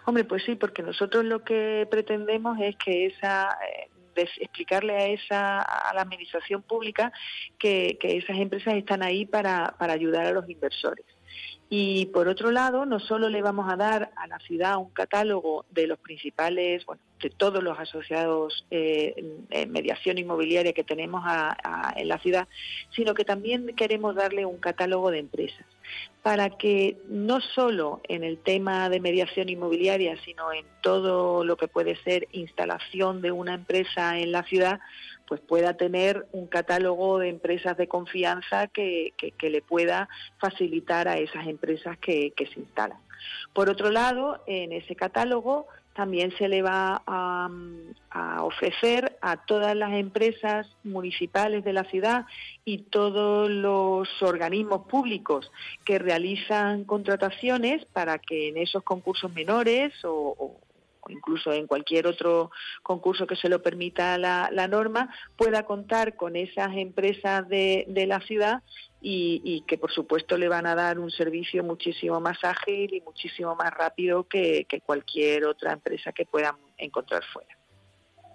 [0.05, 3.89] Hombre, pues sí, porque nosotros lo que pretendemos es que esa eh,
[4.21, 7.11] explicarle a esa a la administración pública
[7.57, 11.05] que, esas empresas están ahí para, para ayudar a los inversores.
[11.71, 15.65] Y por otro lado, no solo le vamos a dar a la ciudad un catálogo
[15.69, 19.13] de los principales, bueno, de todos los asociados eh,
[19.51, 21.23] en mediación inmobiliaria que tenemos
[21.95, 22.47] en la ciudad,
[22.89, 25.65] sino que también queremos darle un catálogo de empresas
[26.23, 31.67] para que no solo en el tema de mediación inmobiliaria, sino en todo lo que
[31.67, 34.79] puede ser instalación de una empresa en la ciudad,
[35.27, 40.09] pues pueda tener un catálogo de empresas de confianza que, le pueda
[40.39, 42.97] facilitar a esas empresas que, se instalan.
[43.53, 45.67] Por otro lado, en ese catálogo
[45.99, 47.49] también se le va a,
[48.41, 52.25] ofrecer a todas las empresas municipales de la ciudad
[52.63, 55.51] y todos los organismos públicos
[55.83, 60.57] que realizan contrataciones para que en esos concursos menores o,
[61.09, 62.49] incluso en cualquier otro
[62.81, 68.63] concurso que se lo permita la, norma, pueda contar con esas empresas de, la ciudad
[69.01, 73.55] y, que por supuesto le van a dar un servicio muchísimo más ágil y muchísimo
[73.55, 77.58] más rápido que cualquier otra empresa que puedan encontrar fuera.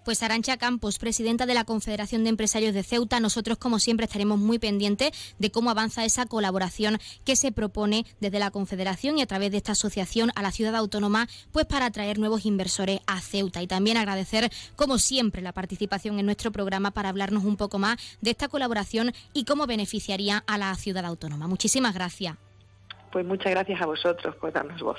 [0.05, 4.39] Pues Arancha Campos, presidenta de la Confederación de Empresarios de Ceuta, nosotros como siempre estaremos
[4.39, 9.27] muy pendientes de cómo avanza esa colaboración que se propone desde la Confederación y a
[9.27, 13.63] través de esta asociación a la ciudad autónoma, pues para atraer nuevos inversores a Ceuta.
[13.63, 17.97] Y también agradecer, como siempre, la participación en nuestro programa para hablarnos un poco más
[18.21, 21.49] de esta colaboración y cómo beneficiaría a la ciudad autónoma.
[21.49, 22.37] Muchísimas gracias.
[23.11, 24.99] Pues muchas gracias a vosotros por darnos voz.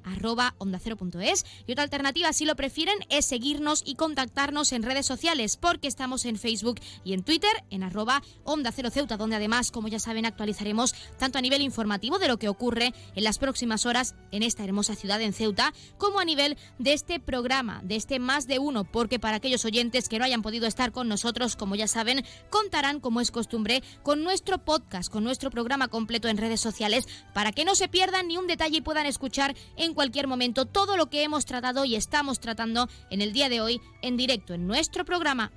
[1.68, 6.26] y otra alternativa si lo prefieren es seguirnos y contactarnos en redes sociales porque estamos
[6.26, 10.26] en Facebook y en Twitter en arroba onda cero ceuta donde además como ya saben
[10.26, 14.64] actualizaremos tanto a nivel informativo de lo que ocurre en las próximas horas en esta
[14.64, 18.84] hermosa ciudad en Ceuta como a nivel de este programa de este más de uno
[18.84, 23.00] porque para aquellos oyentes que no hayan podido estar con nosotros, como ya saben, contarán,
[23.00, 27.66] como es costumbre, con nuestro podcast, con nuestro programa completo en redes sociales, para que
[27.66, 31.24] no se pierdan ni un detalle y puedan escuchar en cualquier momento todo lo que
[31.24, 35.52] hemos tratado y estamos tratando en el día de hoy en directo en nuestro programa.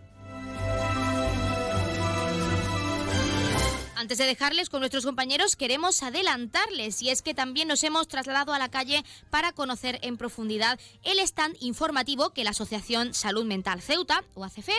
[4.03, 8.53] Antes de dejarles con nuestros compañeros, queremos adelantarles y es que también nos hemos trasladado
[8.53, 13.81] a la calle para conocer en profundidad el stand informativo que la Asociación Salud Mental
[13.81, 14.71] Ceuta, o ACF,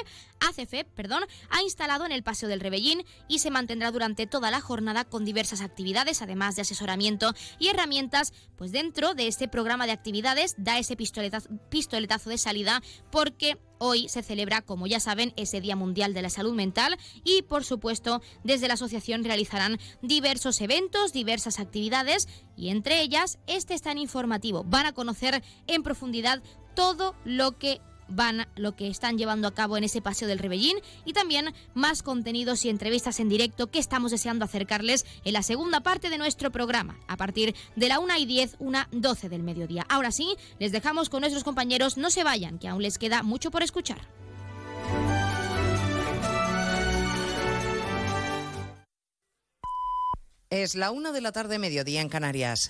[0.47, 4.61] ACF, perdón, ha instalado en el Paseo del Rebellín y se mantendrá durante toda la
[4.61, 9.93] jornada con diversas actividades, además de asesoramiento y herramientas, pues dentro de este programa de
[9.93, 12.81] actividades da ese pistoletazo, pistoletazo de salida
[13.11, 17.41] porque Hoy se celebra, como ya saben, ese Día Mundial de la Salud Mental y,
[17.41, 23.97] por supuesto, desde la asociación realizarán diversos eventos, diversas actividades y entre ellas este tan
[23.97, 24.63] informativo.
[24.63, 26.41] Van a conocer en profundidad
[26.75, 27.81] todo lo que
[28.13, 32.03] van lo que están llevando a cabo en ese paseo del Rebellín y también más
[32.03, 36.51] contenidos y entrevistas en directo que estamos deseando acercarles en la segunda parte de nuestro
[36.51, 39.85] programa, a partir de la 1 y 10, 1, 12 del mediodía.
[39.89, 43.51] Ahora sí, les dejamos con nuestros compañeros, no se vayan, que aún les queda mucho
[43.51, 44.07] por escuchar.
[50.49, 52.69] Es la 1 de la tarde, mediodía en Canarias.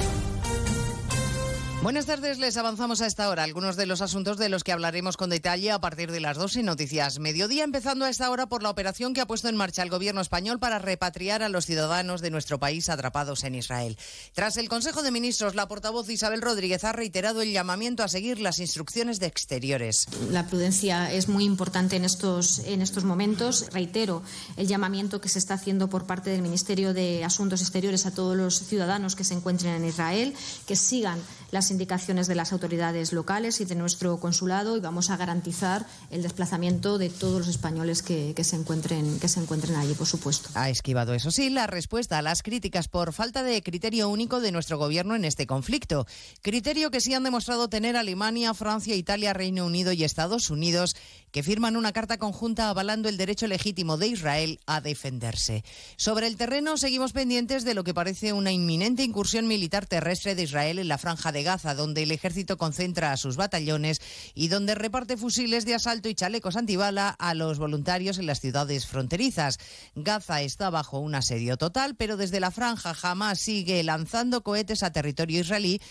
[1.81, 5.17] Buenas tardes, les avanzamos a esta hora algunos de los asuntos de los que hablaremos
[5.17, 8.61] con detalle a partir de las dos en Noticias Mediodía, empezando a esta hora por
[8.61, 12.21] la operación que ha puesto en marcha el gobierno español para repatriar a los ciudadanos
[12.21, 13.97] de nuestro país atrapados en Israel.
[14.35, 18.39] Tras el Consejo de Ministros, la portavoz Isabel Rodríguez ha reiterado el llamamiento a seguir
[18.39, 20.05] las instrucciones de exteriores.
[20.29, 23.65] La prudencia es muy importante en estos, en estos momentos.
[23.71, 24.21] Reitero
[24.55, 28.37] el llamamiento que se está haciendo por parte del Ministerio de Asuntos Exteriores a todos
[28.37, 30.35] los ciudadanos que se encuentren en Israel,
[30.67, 31.19] que sigan
[31.49, 36.21] las indicaciones de las autoridades locales y de nuestro consulado y vamos a garantizar el
[36.21, 40.49] desplazamiento de todos los españoles que, que, se, encuentren, que se encuentren allí, por supuesto.
[40.55, 44.51] Ha esquivado, eso sí, la respuesta a las críticas por falta de criterio único de
[44.51, 46.05] nuestro gobierno en este conflicto.
[46.41, 50.95] Criterio que sí han demostrado tener Alemania, Francia, Italia, Reino Unido y Estados Unidos
[51.31, 55.63] que firman una carta conjunta avalando el derecho legítimo de Israel a defenderse.
[55.95, 60.43] Sobre el terreno seguimos pendientes de lo que parece una inminente incursión militar terrestre de
[60.43, 64.01] Israel en la franja de Gaza, donde el ejército concentra a sus batallones
[64.33, 68.85] y donde reparte fusiles de asalto y chalecos antibala a los voluntarios en las ciudades
[68.85, 69.57] fronterizas.
[69.95, 74.91] Gaza está bajo un asedio total, pero desde la franja jamás sigue lanzando cohetes a
[74.91, 75.81] territorio israelí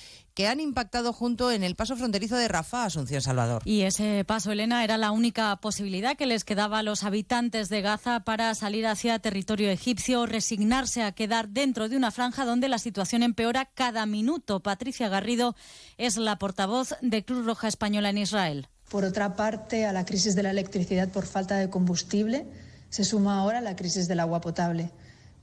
[0.40, 3.60] que han impactado junto en el paso fronterizo de Rafah, Asunción Salvador.
[3.66, 7.82] Y ese paso, Elena, era la única posibilidad que les quedaba a los habitantes de
[7.82, 12.78] Gaza para salir hacia territorio egipcio, resignarse a quedar dentro de una franja donde la
[12.78, 14.60] situación empeora cada minuto.
[14.60, 15.56] Patricia Garrido
[15.98, 18.68] es la portavoz de Cruz Roja Española en Israel.
[18.88, 22.46] Por otra parte, a la crisis de la electricidad por falta de combustible
[22.88, 24.90] se suma ahora la crisis del agua potable,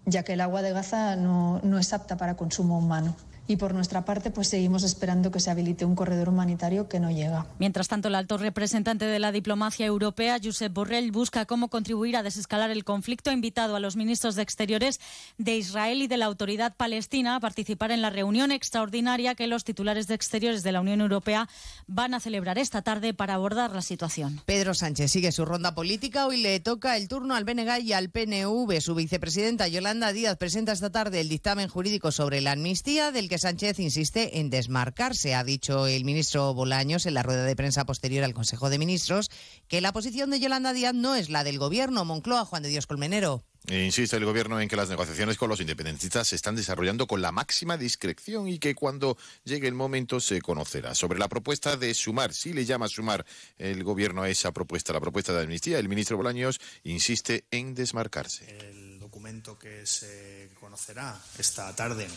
[0.07, 3.15] ya que el agua de Gaza no, no es apta para consumo humano
[3.47, 7.11] y por nuestra parte pues seguimos esperando que se habilite un corredor humanitario que no
[7.11, 7.45] llega.
[7.59, 12.23] Mientras tanto, el alto representante de la diplomacia europea, Josep Borrell, busca cómo contribuir a
[12.23, 13.29] desescalar el conflicto.
[13.29, 14.99] Ha invitado a los ministros de Exteriores
[15.37, 19.63] de Israel y de la Autoridad Palestina a participar en la reunión extraordinaria que los
[19.63, 21.47] titulares de Exteriores de la Unión Europea
[21.87, 24.41] van a celebrar esta tarde para abordar la situación.
[24.45, 26.27] Pedro Sánchez sigue su ronda política.
[26.27, 28.81] Hoy le toca el turno al BNG y al PNV.
[28.81, 33.36] Su vicepresidenta Yolanda Díaz presenta esta tarde el dictamen jurídico sobre la amnistía del que
[33.39, 35.35] Sánchez insiste en desmarcarse.
[35.35, 39.29] Ha dicho el ministro Bolaños en la rueda de prensa posterior al Consejo de Ministros
[39.67, 42.05] que la posición de Yolanda Díaz no es la del Gobierno.
[42.05, 43.43] Moncloa, Juan de Dios Colmenero.
[43.69, 47.33] Insiste el gobierno en que las negociaciones con los independentistas se están desarrollando con la
[47.33, 50.95] máxima discreción y que cuando llegue el momento se conocerá.
[50.95, 53.25] Sobre la propuesta de sumar, si le llama sumar
[53.57, 58.45] el gobierno a esa propuesta, la propuesta de amnistía, el ministro Bolaños insiste en desmarcarse.
[58.69, 62.07] El documento que se conocerá esta tarde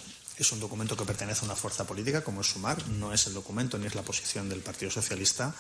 [0.43, 3.35] es un documento que pertenece a una fuerza política como es Sumar, no es el
[3.35, 5.55] documento ni es la posición del Partido Socialista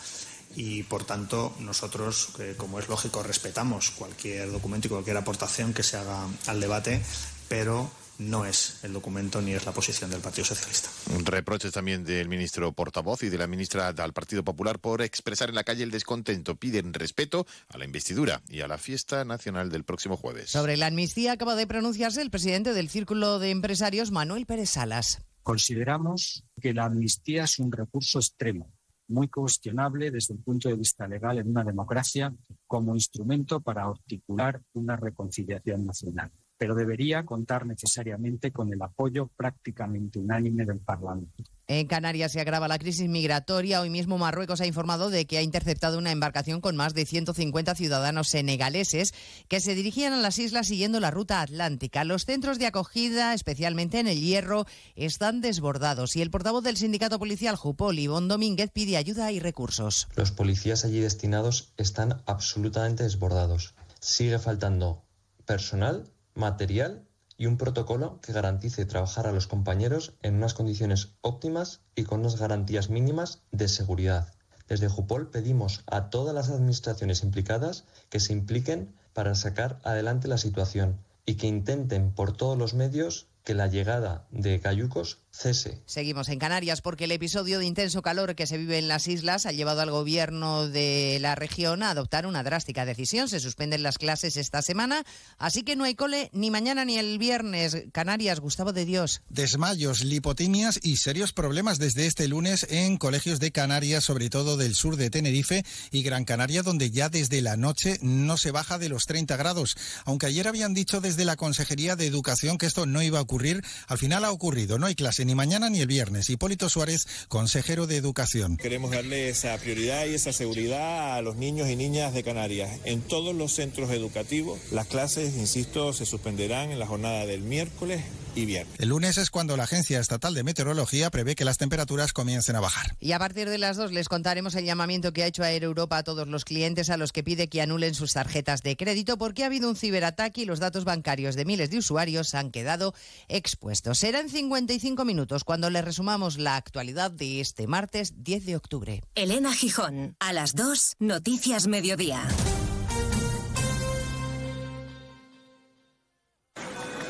[0.56, 5.96] y por tanto nosotros, como es lógico, respetamos cualquier documento y cualquier aportación que se
[5.96, 7.02] haga al debate,
[7.48, 7.90] pero
[8.20, 10.90] no es el documento ni es la posición del Partido Socialista.
[11.24, 15.54] Reproches también del ministro portavoz y de la ministra del Partido Popular por expresar en
[15.54, 16.54] la calle el descontento.
[16.56, 20.50] Piden respeto a la investidura y a la fiesta nacional del próximo jueves.
[20.50, 25.22] Sobre la amnistía acaba de pronunciarse el presidente del Círculo de Empresarios, Manuel Pérez Salas.
[25.42, 28.70] Consideramos que la amnistía es un recurso extremo
[29.08, 32.32] muy cuestionable desde el punto de vista legal en una democracia
[32.66, 40.18] como instrumento para articular una reconciliación nacional pero debería contar necesariamente con el apoyo prácticamente
[40.18, 41.42] unánime del Parlamento.
[41.66, 43.80] En Canarias se agrava la crisis migratoria.
[43.80, 47.74] Hoy mismo Marruecos ha informado de que ha interceptado una embarcación con más de 150
[47.74, 49.14] ciudadanos senegaleses
[49.48, 52.04] que se dirigían a las islas siguiendo la ruta atlántica.
[52.04, 57.18] Los centros de acogida, especialmente en el Hierro, están desbordados y el portavoz del sindicato
[57.18, 60.08] policial Jupol, Ivón Domínguez, pide ayuda y recursos.
[60.14, 63.72] Los policías allí destinados están absolutamente desbordados.
[63.98, 65.02] Sigue faltando
[65.46, 66.04] personal,
[66.40, 72.02] material y un protocolo que garantice trabajar a los compañeros en unas condiciones óptimas y
[72.02, 74.34] con unas garantías mínimas de seguridad.
[74.68, 80.38] Desde Jupol pedimos a todas las administraciones implicadas que se impliquen para sacar adelante la
[80.38, 85.82] situación y que intenten por todos los medios que la llegada de cayucos cese.
[85.86, 89.46] Seguimos en Canarias porque el episodio de intenso calor que se vive en las islas
[89.46, 93.28] ha llevado al gobierno de la región a adoptar una drástica decisión.
[93.28, 95.04] Se suspenden las clases esta semana,
[95.38, 97.84] así que no hay cole ni mañana ni el viernes.
[97.92, 99.22] Canarias, Gustavo de Dios.
[99.28, 104.74] Desmayos, lipotimias y serios problemas desde este lunes en colegios de Canarias, sobre todo del
[104.74, 108.88] sur de Tenerife y Gran Canaria, donde ya desde la noche no se baja de
[108.88, 109.76] los 30 grados.
[110.04, 113.62] Aunque ayer habían dicho desde la Consejería de Educación que esto no iba a ocurrir,
[113.86, 114.78] al final ha ocurrido.
[114.78, 114.94] No hay
[115.24, 116.30] ni mañana ni el viernes.
[116.30, 118.56] Hipólito Suárez, consejero de Educación.
[118.56, 122.70] Queremos darle esa prioridad y esa seguridad a los niños y niñas de Canarias.
[122.84, 128.00] En todos los centros educativos, las clases, insisto, se suspenderán en la jornada del miércoles
[128.34, 128.74] y viernes.
[128.78, 132.60] El lunes es cuando la Agencia Estatal de Meteorología prevé que las temperaturas comiencen a
[132.60, 132.96] bajar.
[133.00, 135.98] Y a partir de las dos les contaremos el llamamiento que ha hecho Air Europa
[135.98, 139.42] a todos los clientes a los que pide que anulen sus tarjetas de crédito porque
[139.42, 142.94] ha habido un ciberataque y los datos bancarios de miles de usuarios han quedado
[143.28, 143.98] expuestos.
[143.98, 149.02] Será en 55 minutos cuando les resumamos la actualidad de este martes 10 de octubre.
[149.14, 152.22] Elena Gijón, a las 2, Noticias Mediodía.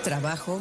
[0.03, 0.61] Trabajo,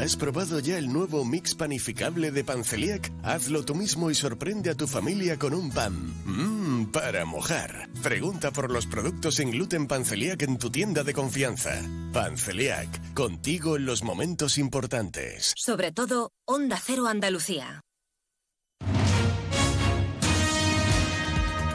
[0.00, 3.12] ¿Has probado ya el nuevo mix panificable de Panceliac?
[3.22, 5.92] Hazlo tú mismo y sorprende a tu familia con un pan.
[6.24, 7.90] Mmm, para mojar.
[8.02, 11.82] Pregunta por los productos sin gluten Panceliac en tu tienda de confianza.
[12.14, 15.52] Panceliac, contigo en los momentos importantes.
[15.56, 17.82] Sobre todo, Onda Cero Andalucía.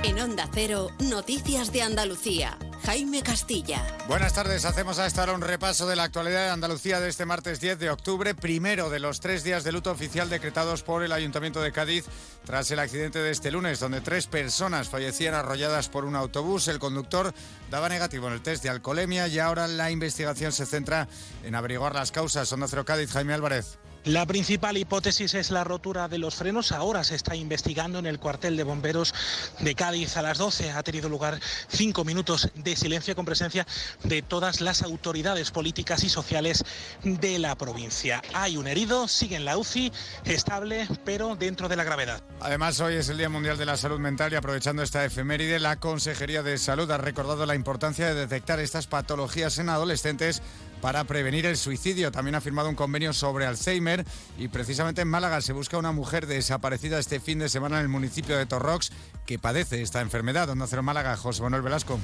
[0.06, 2.60] En Onda Cero, Noticias de Andalucía.
[2.86, 3.82] Jaime Castilla.
[4.08, 7.26] Buenas tardes, hacemos a esta hora un repaso de la actualidad de Andalucía de este
[7.26, 11.12] martes 10 de octubre, primero de los tres días de luto oficial decretados por el
[11.12, 12.06] Ayuntamiento de Cádiz
[12.46, 16.68] tras el accidente de este lunes, donde tres personas fallecían arrolladas por un autobús.
[16.68, 17.34] El conductor
[17.72, 21.08] daba negativo en el test de alcoholemia y ahora la investigación se centra
[21.44, 22.54] en averiguar las causas.
[22.54, 23.80] Onda Cero Cádiz, Jaime Álvarez.
[24.06, 26.72] La principal hipótesis es la rotura de los frenos.
[26.72, 29.16] Ahora se está investigando en el cuartel de bomberos
[29.62, 30.74] de Cádiz a las 12.
[30.74, 31.40] Ha tenido lugar
[31.70, 33.66] cinco minutos de silencio con presencia
[34.04, 36.64] de todas las autoridades políticas y sociales
[37.04, 38.22] de la provincia.
[38.36, 39.92] Hay un herido, sigue en la UCI,
[40.26, 42.22] estable, pero dentro de la gravedad.
[42.42, 45.78] Además, hoy es el Día Mundial de la Salud Mental y aprovechando esta efeméride, la
[45.78, 50.44] Consejería de Salud ha recordado la importancia de detectar estas patologías en adolescentes
[50.86, 52.12] para prevenir el suicidio.
[52.12, 54.06] También ha firmado un convenio sobre Alzheimer
[54.38, 57.90] y precisamente en Málaga se busca una mujer desaparecida este fin de semana en el
[57.90, 58.92] municipio de Torrox
[59.26, 60.46] que padece esta enfermedad.
[60.46, 62.00] Donde hacer Málaga, José Manuel Velasco.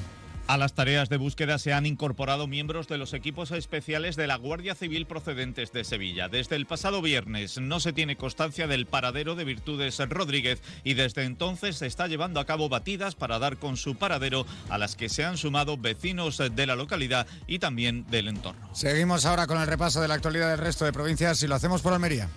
[0.48, 4.36] A las tareas de búsqueda se han incorporado miembros de los equipos especiales de la
[4.36, 6.28] Guardia Civil procedentes de Sevilla.
[6.28, 11.24] Desde el pasado viernes no se tiene constancia del paradero de Virtudes Rodríguez y desde
[11.24, 15.08] entonces se está llevando a cabo batidas para dar con su paradero a las que
[15.08, 18.68] se han sumado vecinos de la localidad y también del entorno.
[18.74, 21.82] Seguimos ahora con el repaso de la actualidad del resto de provincias y lo hacemos
[21.82, 22.28] por Almería.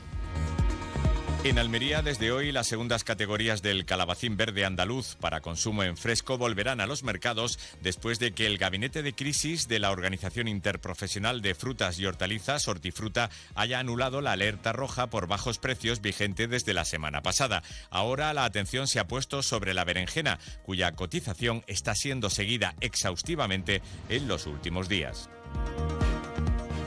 [1.45, 6.39] En Almería, desde hoy, las segundas categorías del calabacín verde andaluz para consumo en fresco
[6.39, 11.43] volverán a los mercados después de que el gabinete de crisis de la Organización Interprofesional
[11.43, 16.73] de Frutas y Hortalizas, Hortifruta, haya anulado la alerta roja por bajos precios vigente desde
[16.73, 17.61] la semana pasada.
[17.91, 23.83] Ahora la atención se ha puesto sobre la berenjena, cuya cotización está siendo seguida exhaustivamente
[24.09, 25.29] en los últimos días.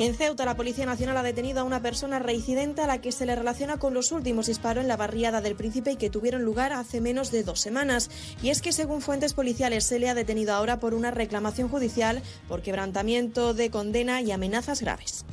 [0.01, 3.27] En Ceuta, la Policía Nacional ha detenido a una persona reincidente a la que se
[3.27, 6.73] le relaciona con los últimos disparos en la barriada del Príncipe y que tuvieron lugar
[6.73, 8.09] hace menos de dos semanas.
[8.41, 12.23] Y es que, según fuentes policiales, se le ha detenido ahora por una reclamación judicial
[12.47, 15.25] por quebrantamiento de condena y amenazas graves.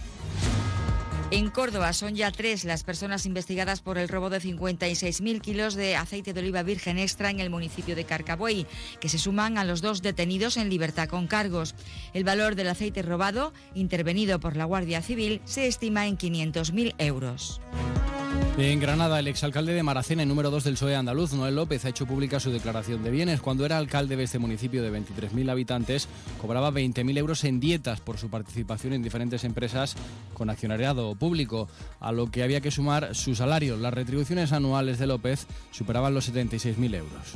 [1.31, 5.95] En Córdoba son ya tres las personas investigadas por el robo de 56.000 kilos de
[5.95, 8.67] aceite de oliva virgen extra en el municipio de Carcabuey,
[8.99, 11.73] que se suman a los dos detenidos en libertad con cargos.
[12.13, 17.59] El valor del aceite robado, intervenido por la Guardia Civil, se estima en 500.000 euros.
[18.57, 21.89] En Granada, el exalcalde de Maracena y número 2 del PSOE andaluz, Noel López, ha
[21.89, 23.41] hecho pública su declaración de bienes.
[23.41, 26.07] Cuando era alcalde de este municipio de 23.000 habitantes,
[26.41, 29.95] cobraba 20.000 euros en dietas por su participación en diferentes empresas
[30.33, 31.67] con accionariado público,
[31.99, 33.75] a lo que había que sumar su salario.
[33.75, 37.35] Las retribuciones anuales de López superaban los 76.000 euros.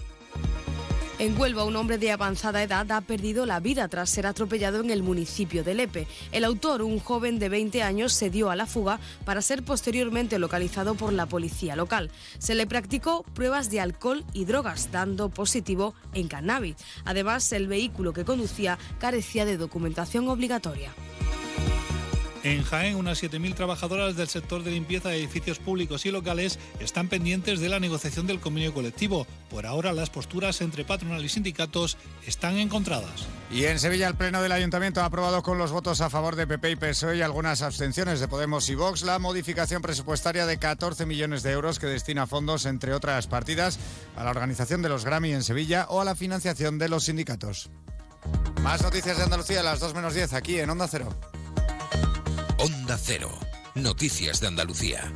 [1.20, 4.90] En Huelva, un hombre de avanzada edad ha perdido la vida tras ser atropellado en
[4.90, 6.08] el municipio de Lepe.
[6.32, 10.40] El autor, un joven de 20 años, se dio a la fuga para ser posteriormente
[10.40, 12.10] localizado por la policía local.
[12.38, 16.78] Se le practicó pruebas de alcohol y drogas, dando positivo en cannabis.
[17.04, 20.94] Además, el vehículo que conducía carecía de documentación obligatoria.
[22.42, 27.10] En Jaén, unas 7.000 trabajadoras del sector de limpieza de edificios públicos y locales están
[27.10, 29.28] pendientes de la negociación del convenio colectivo.
[29.50, 33.28] Por ahora, las posturas entre patronal y sindicatos están encontradas.
[33.52, 36.48] Y en Sevilla, el Pleno del Ayuntamiento ha aprobado con los votos a favor de
[36.48, 41.06] PP y PSOE y algunas abstenciones de Podemos y Vox la modificación presupuestaria de 14
[41.06, 43.80] millones de euros que destina fondos, entre otras partidas,
[44.16, 47.70] a la organización de los Grammy en Sevilla o a la financiación de los sindicatos.
[48.62, 51.10] Más noticias de Andalucía a las 2 menos 10 aquí en Onda Cero.
[52.62, 53.32] Onda Cero.
[53.76, 55.14] Noticias de Andalucía.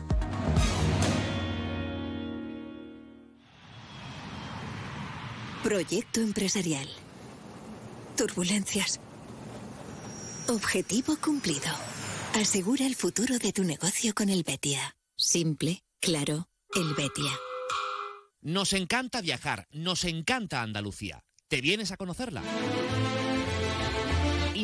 [5.62, 6.88] Proyecto empresarial.
[8.16, 9.02] Turbulencias.
[10.48, 11.68] Objetivo cumplido.
[12.36, 14.96] Asegura el futuro de tu negocio con el Betia.
[15.18, 17.38] Simple, claro, el Betia.
[18.40, 21.26] Nos encanta viajar, nos encanta Andalucía.
[21.50, 22.42] ¿Te vienes a conocerla?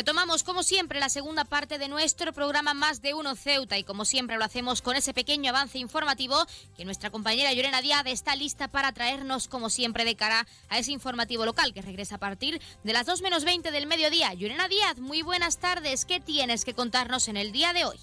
[0.00, 4.06] Retomamos como siempre la segunda parte de nuestro programa Más de Uno Ceuta y como
[4.06, 6.36] siempre lo hacemos con ese pequeño avance informativo
[6.74, 10.92] que nuestra compañera Llorena Díaz está lista para traernos como siempre de cara a ese
[10.92, 14.32] informativo local que regresa a partir de las 2 menos 20 del mediodía.
[14.32, 16.06] Llorena Díaz, muy buenas tardes.
[16.06, 17.98] ¿Qué tienes que contarnos en el día de hoy?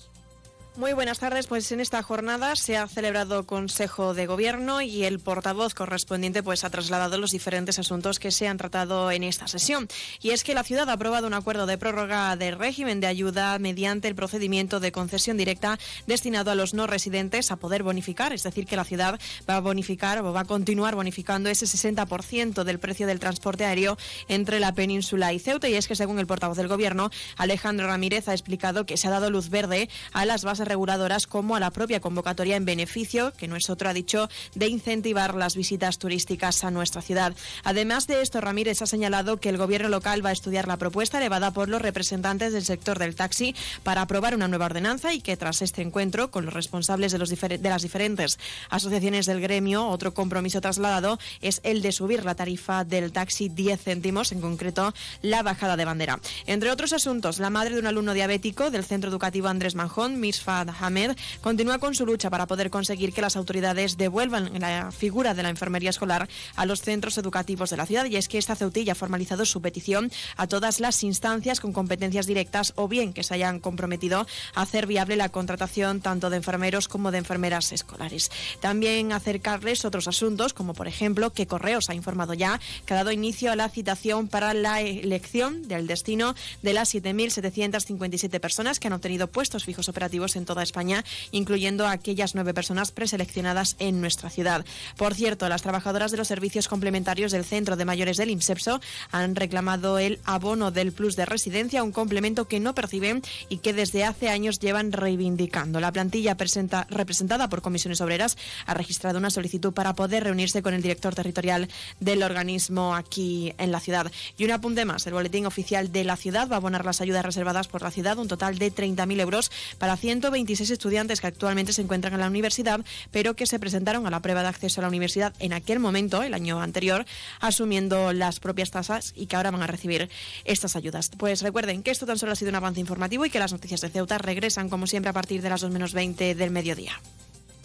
[0.78, 1.47] Muy buenas tardes.
[1.47, 6.63] Pues en esta jornada se ha celebrado Consejo de Gobierno y el portavoz correspondiente pues
[6.63, 9.88] ha trasladado los diferentes asuntos que se han tratado en esta sesión.
[10.21, 13.57] Y es que la ciudad ha aprobado un acuerdo de prórroga del régimen de ayuda
[13.57, 18.43] mediante el procedimiento de concesión directa destinado a los no residentes a poder bonificar, es
[18.43, 19.19] decir, que la ciudad
[19.49, 23.97] va a bonificar o va a continuar bonificando ese 60% del precio del transporte aéreo
[24.28, 25.67] entre la península y Ceuta.
[25.67, 29.11] Y es que según el portavoz del Gobierno, Alejandro Ramírez ha explicado que se ha
[29.11, 33.47] dado luz verde a las bases reguladoras como a la propia convocatoria en beneficio, que
[33.47, 37.34] no es otro, ha dicho, de incentivar las visitas turísticas a nuestra ciudad.
[37.63, 41.18] Además de esto, Ramírez ha señalado que el gobierno local va a estudiar la propuesta
[41.18, 45.38] elevada por los representantes del sector del taxi para aprobar una nueva ordenanza y que
[45.38, 48.39] tras este encuentro con los responsables de, de las diferentes
[48.70, 53.82] asociaciones del gremio, otro compromiso trasladado es el de subir la tarifa del taxi 10
[53.82, 56.20] céntimos, en concreto la bajada de bandera.
[56.45, 60.20] Entre otros asuntos, la madre de un alumno diabético del centro educativo Andrés Manjón,
[60.58, 65.34] Misfad Hamed, continúa con su lucha para poder conseguir que las autoridades devuelvan la figura
[65.34, 68.05] de la enfermería escolar a los centros educativos de la ciudad.
[68.05, 72.26] Y es que esta ceutilla ha formalizado su petición a todas las instancias con competencias
[72.26, 76.88] directas o bien que se hayan comprometido a hacer viable la contratación tanto de enfermeros
[76.88, 78.32] como de enfermeras escolares.
[78.60, 83.12] También acercarles otros asuntos, como por ejemplo que Correos ha informado ya que ha dado
[83.12, 88.93] inicio a la citación para la elección del destino de las 7.757 personas que han
[88.93, 94.65] obtenido puestos fijos operativos en toda España, incluyendo aquellas nueve personas preseleccionadas en nuestra ciudad.
[94.95, 98.79] Por cierto, las trabajadoras de los servicios complementarios del Centro de Mayores del IMSEPSO
[99.11, 103.73] han reclamado el abono del plus de residencia, un complemento que no perciben y que
[103.73, 105.79] desde hace años llevan reivindicando.
[105.79, 110.73] La plantilla presenta, representada por comisiones obreras ha registrado una solicitud para poder reunirse con
[110.73, 111.67] el director territorial
[111.99, 114.11] del organismo aquí en la ciudad.
[114.38, 117.25] Y un apunte más, el boletín oficial de la ciudad va a abonar las ayudas
[117.25, 119.97] reservadas por la ciudad, un total de 30.000 euros para
[120.28, 124.21] 126 estudiantes que actualmente se encuentran en la universidad, pero que se presentaron a la
[124.21, 127.05] prueba de acceso a la universidad en aquel momento, el año anterior,
[127.39, 130.09] asumiendo las propias tasas y que ahora van a recibir
[130.43, 131.11] estas ayudas.
[131.17, 133.80] Pues recuerden que esto tan solo ha sido un avance informativo y que las noticias
[133.82, 136.99] de Ceuta regresan como siempre a partir de las 2 menos 20 del mediodía.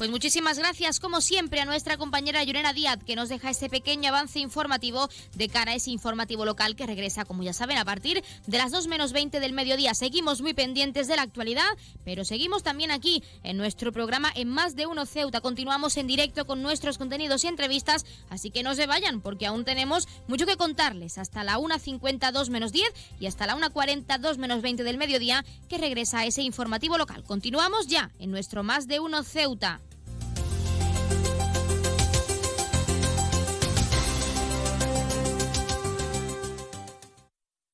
[0.02, 4.08] Pues muchísimas gracias, como siempre, a nuestra compañera Yurena Díaz, que nos deja ese pequeño
[4.08, 8.24] avance informativo de cara a ese informativo local que regresa, como ya saben, a partir
[8.48, 9.94] de las 2 menos 20 del mediodía.
[9.94, 11.68] Seguimos muy pendientes de la actualidad,
[12.04, 15.40] pero seguimos también aquí en nuestro programa en Más de Uno Ceuta.
[15.40, 19.64] Continuamos en directo con nuestros contenidos y entrevistas, así que no se vayan, porque aún
[19.64, 21.16] tenemos mucho que contarles.
[21.16, 26.26] Hasta la 1.52 menos 10 y hasta la 1.42 menos 20 del mediodía, que regresa
[26.26, 27.22] ese informativo local.
[27.22, 29.80] Continuamos ya en nuestro Más de Uno Ceuta.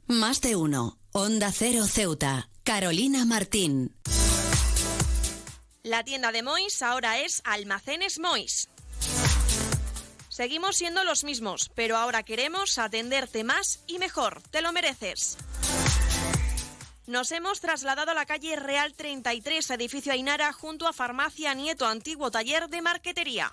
[0.09, 0.99] Más de uno.
[1.13, 2.49] Onda Cero Ceuta.
[2.65, 3.95] Carolina Martín.
[5.83, 8.71] La tienda de Mois ahora es Almacenes Mois.
[10.31, 14.41] Seguimos siendo los mismos, pero ahora queremos atenderte más y mejor.
[14.51, 15.37] Te lo mereces.
[17.07, 22.31] Nos hemos trasladado a la calle Real 33, edificio Ainara, junto a Farmacia Nieto, antiguo
[22.31, 23.53] taller de marquetería.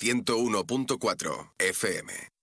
[0.00, 2.34] 101.4 FM.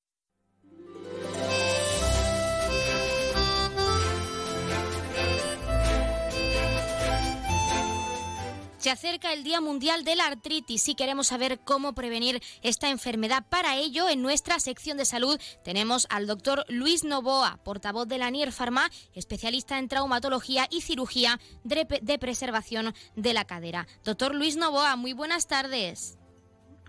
[8.77, 13.45] Se acerca el Día Mundial de la Artritis y queremos saber cómo prevenir esta enfermedad.
[13.47, 18.31] Para ello, en nuestra sección de salud tenemos al doctor Luis Novoa, portavoz de la
[18.31, 23.87] NIR Pharma, especialista en traumatología y cirugía de preservación de la cadera.
[24.03, 26.17] Doctor Luis Novoa, muy buenas tardes.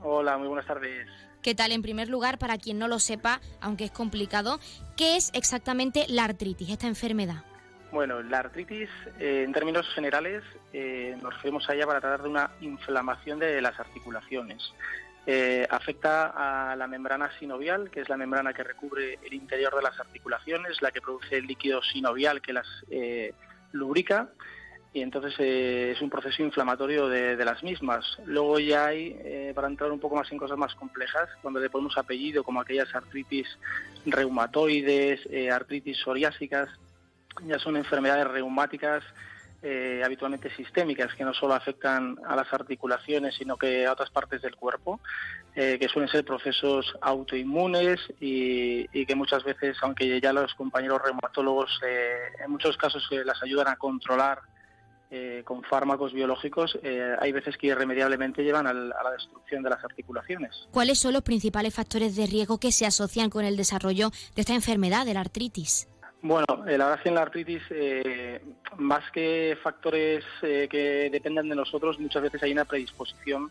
[0.04, 1.06] Hola, muy buenas tardes.
[1.42, 1.72] ¿Qué tal?
[1.72, 4.58] En primer lugar, para quien no lo sepa, aunque es complicado,
[4.96, 7.44] ¿qué es exactamente la artritis, esta enfermedad?
[7.92, 8.88] Bueno, la artritis,
[9.20, 10.42] eh, en términos generales,
[10.72, 14.72] eh, nos referimos a ella para tratar de una inflamación de las articulaciones.
[15.26, 19.82] Eh, afecta a la membrana sinovial, que es la membrana que recubre el interior de
[19.82, 22.66] las articulaciones, la que produce el líquido sinovial que las
[23.72, 24.28] lubrica
[24.92, 28.18] y entonces es un proceso inflamatorio de, las mismas.
[28.26, 31.96] Luego ya hay, para entrar un poco más en cosas más complejas, cuando le ponemos
[31.96, 33.46] apellido, como aquellas artritis
[34.04, 35.20] reumatoides,
[35.50, 36.68] artritis psoriásicas,
[37.46, 39.02] ya son enfermedades reumáticas
[39.64, 44.42] eh, habitualmente sistémicas que no solo afectan a las articulaciones sino que a otras partes
[44.42, 44.98] del cuerpo
[45.54, 51.80] eh, que suelen ser procesos autoinmunes y, que muchas veces aunque ya los compañeros reumatólogos
[51.86, 54.40] eh, en muchos casos las ayudan a controlar
[55.44, 56.78] con fármacos biológicos,
[57.20, 60.68] hay veces que irremediablemente llevan a la destrucción de las articulaciones.
[60.70, 64.54] ¿Cuáles son los principales factores de riesgo que se asocian con el desarrollo de esta
[64.54, 65.88] enfermedad, de la artritis?
[66.22, 68.40] Bueno, eh, la verdad es que en la artritis, eh,
[68.78, 73.50] más que factores eh, que dependen de nosotros, muchas veces hay una predisposición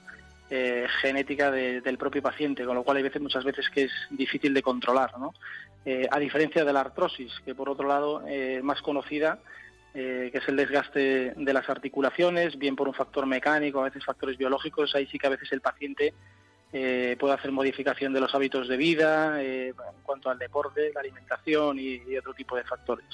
[1.01, 4.61] genética del propio paciente, con lo cual hay veces, muchas veces que es difícil de
[4.61, 5.33] controlar, ¿no?
[6.11, 9.39] a diferencia de la artrosis, que por otro lado es más conocida,
[9.93, 14.37] que es el desgaste de las articulaciones, bien por un factor mecánico, a veces factores
[14.37, 16.13] biológicos, ahí sí que a veces el paciente
[16.73, 21.01] eh, puede hacer modificación de los hábitos de vida eh, en cuanto al deporte, la
[21.01, 23.05] alimentación y, otro tipo de factores.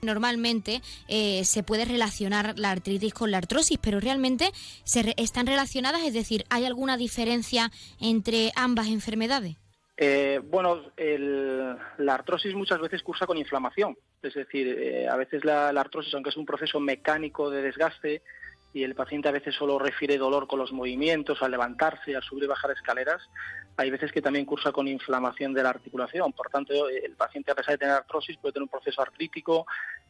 [0.00, 4.50] Normalmente eh, se puede relacionar la artritis con la artrosis, pero realmente
[4.84, 7.70] se están relacionadas, es decir, ¿hay alguna diferencia
[8.00, 9.61] entre ambas enfermedades?
[10.44, 16.30] Bueno, la artrosis muchas veces cursa con inflamación, es decir, a veces la artrosis, aunque
[16.30, 18.22] es un proceso mecánico de desgaste,
[18.74, 22.44] y el paciente a veces solo refiere dolor con los movimientos, al levantarse, al subir
[22.44, 23.20] y bajar escaleras,
[23.76, 26.32] hay veces que también cursa con inflamación de la articulación.
[26.32, 29.66] Por tanto, el paciente, a pesar de tener artrosis, puede tener un proceso artrítico,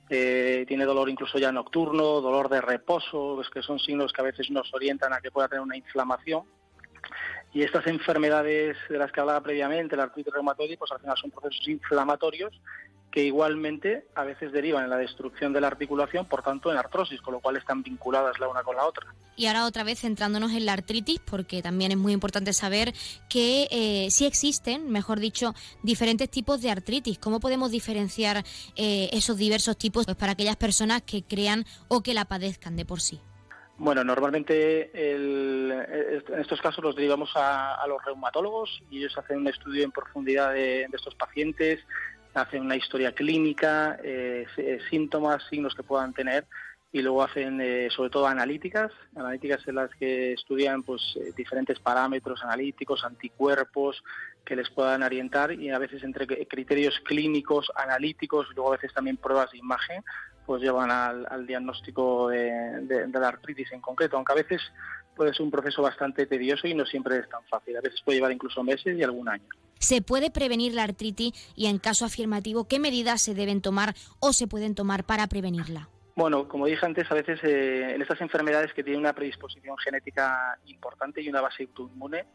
[0.09, 4.25] eh, tiene dolor incluso ya nocturno, dolor de reposo, es que son signos que a
[4.25, 6.45] veces nos orientan a que pueda tener una inflamación.
[7.55, 11.31] Y estas enfermedades de las que hablaba previamente, la artritis reumatoide, pues al final son
[11.31, 12.53] procesos inflamatorios
[13.13, 17.21] que igualmente a veces derivan en la destrucción de la articulación, por tanto en artrosis,
[17.21, 19.07] con lo cual están vinculadas la una con la otra.
[19.37, 22.95] Y ahora otra vez centrándonos en la artritis, porque también es muy importante saber
[23.29, 27.19] que eh, sí existen, mejor dicho, diferentes tipos de artritis.
[27.19, 28.45] ¿Cómo podemos diferenciar
[28.77, 32.87] eh, esos diversos tipos pues, para aquellas personas que crean o que la padezcan de
[32.87, 33.21] por sí?
[33.83, 35.73] Bueno, normalmente en
[36.39, 40.87] estos casos los derivamos a, los reumatólogos y ellos hacen un estudio en profundidad de
[40.93, 41.81] estos pacientes,
[42.33, 46.47] hacen una historia clínica, eh, eh, síntomas, signos que puedan tener
[46.93, 52.41] y luego hacen eh, sobre todo analíticas, analíticas en las que estudian pues diferentes parámetros
[52.45, 54.05] analíticos, anticuerpos
[54.45, 58.95] que les puedan orientar y a veces entre criterios clínicos, analíticos y luego a veces
[58.95, 60.05] también pruebas de imagen
[60.47, 64.61] pues llevan al, diagnóstico de, la artritis en concreto, aunque a veces
[65.15, 68.19] puede ser un proceso bastante tedioso y no siempre es tan fácil, a veces puede
[68.19, 69.45] llevar incluso meses y algún año.
[69.79, 74.33] ¿Se puede prevenir la artritis y en caso afirmativo qué medidas se deben tomar o
[74.33, 75.89] se pueden tomar para prevenirla?
[76.15, 80.59] Bueno, como dije antes, a veces eh, en estas enfermedades que tienen una predisposición genética
[80.67, 82.27] importante y una base autoinmune,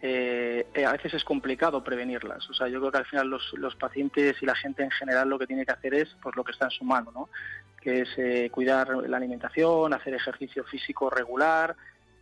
[0.00, 2.48] eh, eh, a veces es complicado prevenirlas.
[2.50, 5.38] O sea, yo creo que al final los, pacientes y la gente en general lo
[5.38, 7.28] que tiene que hacer es pues lo que está en su mano, ¿no?
[7.80, 11.76] que es cuidar la alimentación, hacer ejercicio físico regular,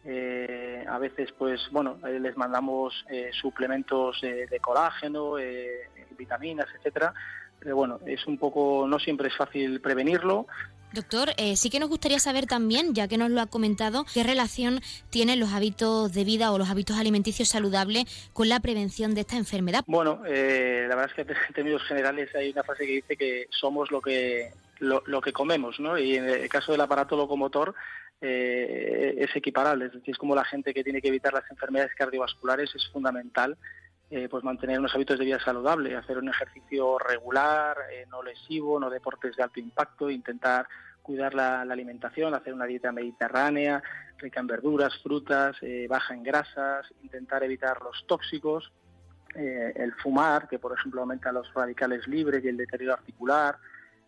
[0.08, 5.34] eh, a veces, pues bueno, eh, les mandamos eh, suplementos de colágeno,
[6.16, 7.12] vitaminas, etcétera.
[7.58, 10.46] Pero bueno, es un poco, no siempre es fácil prevenirlo.
[10.92, 14.80] Doctor, sí que nos gustaría saber también, ya que nos lo ha comentado, qué relación
[15.10, 19.36] tienen los hábitos de vida o los hábitos alimenticios saludables con la prevención de esta
[19.36, 19.84] enfermedad.
[19.86, 23.90] Bueno, la verdad es que en términos generales hay una frase que dice que somos
[23.90, 25.98] lo que lo, lo que comemos, ¿no?
[25.98, 27.74] Y en el caso del aparato locomotor,
[28.20, 29.86] eh, es equiparable.
[29.86, 33.56] Es decir, es como la gente que tiene que evitar las enfermedades cardiovasculares, es fundamental
[34.10, 38.78] eh, pues mantener unos hábitos de vida saludable, hacer un ejercicio regular, eh, no lesivo,
[38.78, 40.68] no deportes de alto impacto, intentar
[41.02, 43.82] cuidar la, alimentación, hacer una dieta mediterránea,
[44.18, 45.56] rica en verduras, frutas,
[45.88, 48.72] baja en grasas, intentar evitar los tóxicos,
[49.34, 53.56] el fumar, que por ejemplo aumenta los radicales libres y el deterioro articular,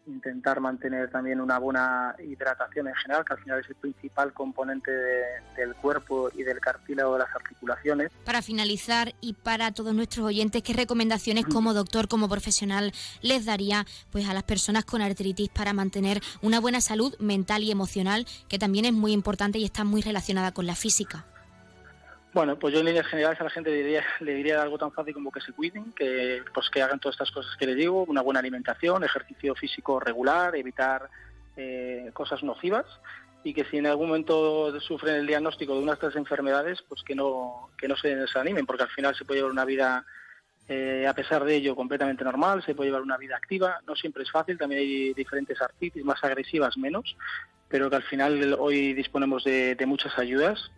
[0.09, 4.91] intentar mantener también una buena hidratación en general, que al final es el principal componente
[5.57, 8.11] del cuerpo y del cartílago de las articulaciones.
[8.25, 12.93] Para finalizar y para todos nuestros oyentes, ¿qué recomendaciones como doctor, como profesional
[13.23, 17.71] les daría pues a las personas con artritis para mantener una buena salud mental y
[17.71, 21.27] emocional, que también es muy importante y está muy relacionada con la física?
[22.35, 25.15] Bueno, pues yo en líneas generales a la gente le diría, le algo tan fácil
[25.15, 28.21] como que se cuiden, que pues que hagan todas estas cosas que les digo, una
[28.21, 31.09] buena alimentación, ejercicio físico regular, evitar
[31.57, 32.85] eh, cosas nocivas
[33.45, 37.03] y que si en algún momento sufren el diagnóstico de una de estas enfermedades, pues
[37.03, 40.05] que no, que no se desanimen, porque al final se puede llevar una vida,
[40.69, 44.25] eh, a pesar de ello, completamente normal, se puede llevar una vida activa, no siempre
[44.25, 47.17] es fácil, también hay diferentes artritis más agresivas, menos,
[47.69, 50.71] pero que al final hoy disponemos de muchas ayudas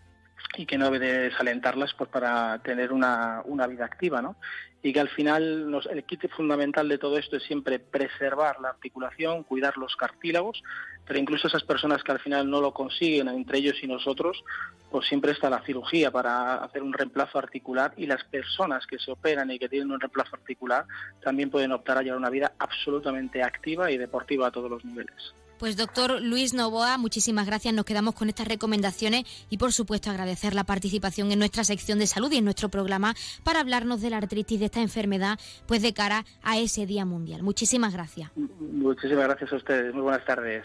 [0.57, 4.36] y que no debe desalentarlas pues para tener una, una vida activa, ¿no?
[4.82, 9.43] Y que al final el kit fundamental de todo esto es siempre preservar la articulación,
[9.43, 10.62] cuidar los cartílagos,
[11.07, 14.43] pero incluso esas personas que al final no lo consiguen, entre ellos y nosotros,
[14.91, 19.11] pues siempre está la cirugía para hacer un reemplazo articular y las personas que se
[19.11, 20.86] operan y que tienen un reemplazo articular
[21.22, 25.34] también pueden optar a llevar una vida absolutamente activa y deportiva a todos los niveles.
[25.61, 27.75] Pues doctor Luis Novoa, muchísimas gracias.
[27.75, 32.07] Nos quedamos con estas recomendaciones y por supuesto agradecer la participación en nuestra sección de
[32.07, 35.93] salud y en nuestro programa para hablarnos de la artritis de esta enfermedad, pues de
[35.93, 37.43] cara a ese Día Mundial.
[37.43, 38.31] Muchísimas gracias.
[38.59, 39.93] Muchísimas gracias a ustedes.
[39.93, 40.65] Muy buenas tardes.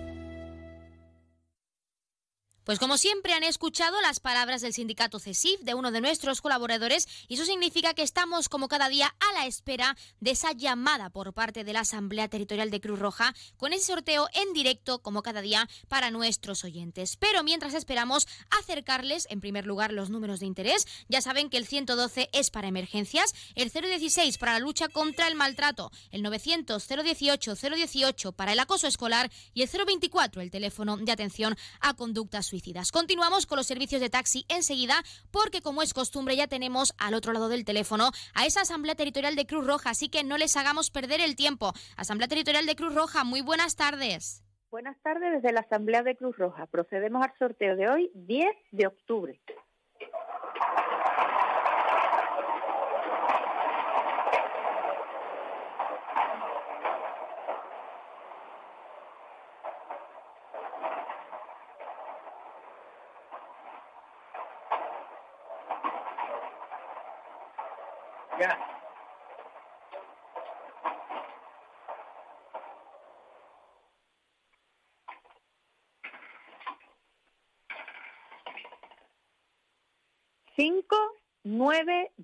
[2.63, 7.07] Pues como siempre han escuchado las palabras del sindicato CESIF, de uno de nuestros colaboradores,
[7.27, 11.33] y eso significa que estamos como cada día a la espera de esa llamada por
[11.33, 15.41] parte de la Asamblea Territorial de Cruz Roja con ese sorteo en directo como cada
[15.41, 17.17] día para nuestros oyentes.
[17.17, 21.65] Pero mientras esperamos acercarles en primer lugar los números de interés, ya saben que el
[21.65, 27.55] 112 es para emergencias, el 016 para la lucha contra el maltrato, el 900 018
[27.55, 32.91] 018 para el acoso escolar y el 024 el teléfono de atención a conductas suicidas.
[32.91, 34.95] Continuamos con los servicios de taxi enseguida
[35.31, 39.35] porque como es costumbre ya tenemos al otro lado del teléfono a esa Asamblea Territorial
[39.35, 41.71] de Cruz Roja, así que no les hagamos perder el tiempo.
[41.95, 44.43] Asamblea Territorial de Cruz Roja, muy buenas tardes.
[44.69, 46.65] Buenas tardes desde la Asamblea de Cruz Roja.
[46.67, 49.41] Procedemos al sorteo de hoy, 10 de octubre.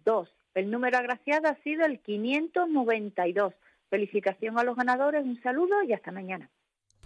[0.07, 0.33] 2.
[0.53, 3.53] El número agraciado ha sido el 592.
[3.89, 6.49] Felicitación a los ganadores, un saludo y hasta mañana.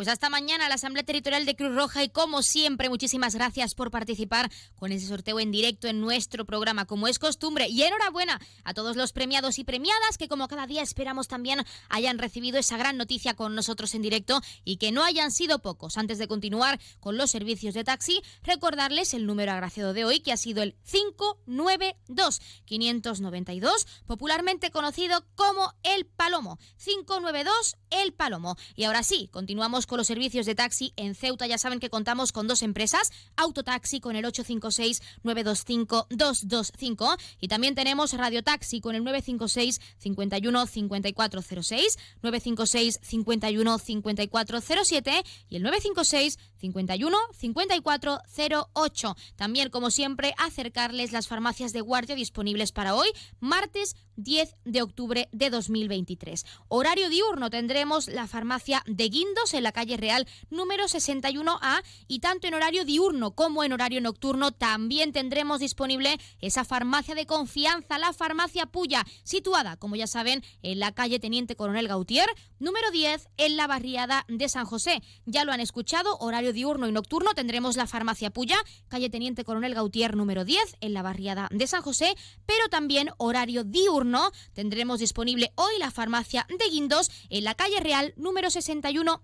[0.01, 3.91] Pues hasta mañana la Asamblea Territorial de Cruz Roja y como siempre muchísimas gracias por
[3.91, 8.73] participar con ese sorteo en directo en nuestro programa como es costumbre y enhorabuena a
[8.73, 12.97] todos los premiados y premiadas que como cada día esperamos también hayan recibido esa gran
[12.97, 15.97] noticia con nosotros en directo y que no hayan sido pocos.
[15.97, 20.31] Antes de continuar con los servicios de taxi, recordarles el número agraciado de hoy que
[20.31, 26.57] ha sido el 592 592, popularmente conocido como El Palomo.
[26.83, 28.55] 592 El Palomo.
[28.75, 31.47] Y ahora sí, continuamos con los servicios de taxi en Ceuta.
[31.47, 38.41] Ya saben que contamos con dos empresas, Autotaxi con el 856-925-225 y también tenemos Radio
[38.41, 49.15] Taxi con el 956 51 5406, 956 51 5407 y el 956 51 5408.
[49.35, 53.09] También, como siempre, acercarles las farmacias de guardia disponibles para hoy,
[53.39, 56.45] martes 10 de octubre de 2023.
[56.67, 62.47] Horario diurno tendremos la farmacia de Guindos en la calle Real número 61A y tanto
[62.47, 68.13] en horario diurno como en horario nocturno también tendremos disponible esa farmacia de confianza, la
[68.13, 73.57] farmacia Puya, situada, como ya saben, en la calle Teniente Coronel Gautier, número 10 en
[73.57, 75.01] la barriada de San José.
[75.25, 79.73] Ya lo han escuchado, horario diurno y nocturno tendremos la farmacia Puya, calle Teniente Coronel
[79.73, 85.51] Gautier número 10, en la barriada de San José, pero también horario diurno tendremos disponible
[85.55, 89.21] hoy la farmacia de Guindos en la calle Real número 61A.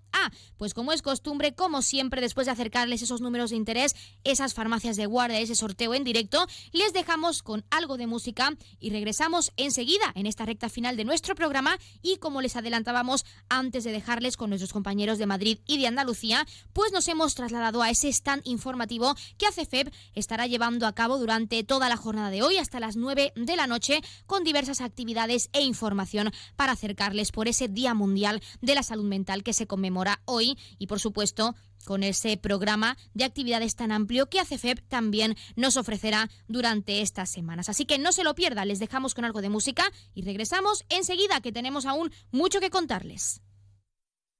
[0.56, 4.96] Pues como es costumbre, como siempre, después de acercarles esos números de interés, esas farmacias
[4.96, 10.12] de guardia, ese sorteo en directo, les dejamos con algo de música y regresamos enseguida
[10.14, 14.50] en esta recta final de nuestro programa y como les adelantábamos antes de dejarles con
[14.50, 19.14] nuestros compañeros de Madrid y de Andalucía, pues nos hemos trasladado a ese stand informativo
[19.38, 23.32] que ACEFEB estará llevando a cabo durante toda la jornada de hoy hasta las 9
[23.34, 28.74] de la noche con diversas actividades e información para acercarles por ese Día Mundial de
[28.74, 33.74] la Salud Mental que se conmemora hoy y por supuesto con ese programa de actividades
[33.74, 37.68] tan amplio que ACEFEB también nos ofrecerá durante estas semanas.
[37.68, 41.40] Así que no se lo pierda, les dejamos con algo de música y regresamos enseguida
[41.40, 43.42] que tenemos aún mucho que contarles.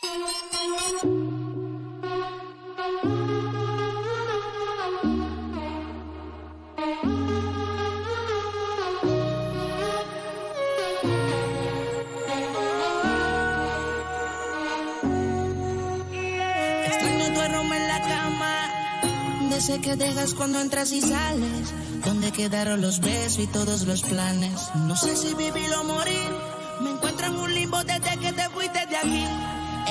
[19.76, 21.74] que dejas cuando entras y sales.
[22.05, 24.60] Donde quedaron los besos y todos los planes.
[24.74, 26.47] No sé si vivir o morir.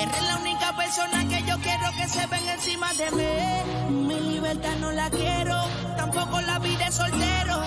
[0.02, 3.90] Eres la única persona que yo quiero que se venga encima de mí.
[4.06, 5.56] Mi libertad no la quiero,
[5.96, 7.62] tampoco la vida de soltero.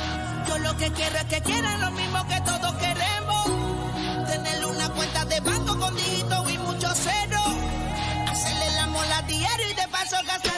[0.48, 3.46] Yo lo que quiero es que quieran lo mismo que todos queremos.
[4.28, 7.56] Tener una cuenta de banco con dígitos y muchos ceros.
[8.30, 10.51] Hacerle la mola diario y de paso gastar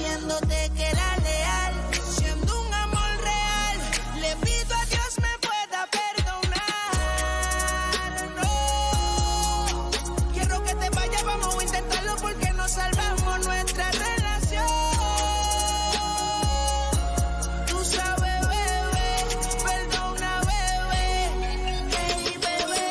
[0.00, 1.74] diciéndote que era leal.
[2.16, 3.78] Siendo un amor real.
[4.20, 7.00] Le pido a Dios me pueda perdonar.
[8.36, 9.66] No.
[10.32, 14.66] Quiero que te vayas, vamos a intentarlo porque no salvamos nuestra relación.
[17.68, 19.26] Tú sabes, bebé,
[19.64, 21.06] perdona, bebé,
[22.06, 22.90] ey, bebé.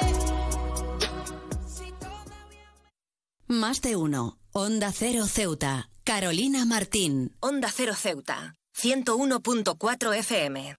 [3.48, 4.38] Más de uno.
[4.52, 5.90] Onda Cero Ceuta.
[6.10, 7.36] Carolina Martín.
[7.40, 10.76] Onda Cero Ceuta, 101.4 FM.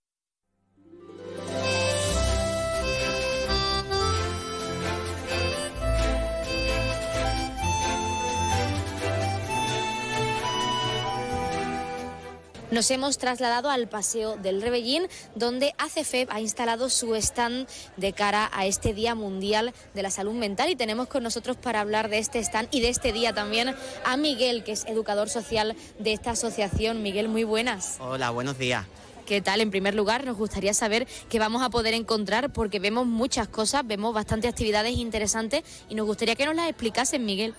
[12.71, 17.67] Nos hemos trasladado al Paseo del Rebellín, donde ACEFEB ha instalado su stand
[17.97, 20.71] de cara a este Día Mundial de la Salud Mental.
[20.71, 23.75] Y tenemos con nosotros para hablar de este stand y de este día también
[24.05, 27.03] a Miguel, que es educador social de esta asociación.
[27.03, 27.97] Miguel, muy buenas.
[27.99, 28.87] Hola, buenos días.
[29.27, 29.61] ¿Qué tal?
[29.61, 33.85] En primer lugar, nos gustaría saber qué vamos a poder encontrar porque vemos muchas cosas,
[33.85, 37.53] vemos bastantes actividades interesantes y nos gustaría que nos las explicasen, Miguel.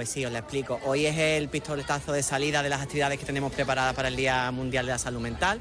[0.00, 0.80] Pues sí, os lo explico.
[0.86, 4.50] Hoy es el pistoletazo de salida de las actividades que tenemos preparadas para el Día
[4.50, 5.60] Mundial de la Salud Mental.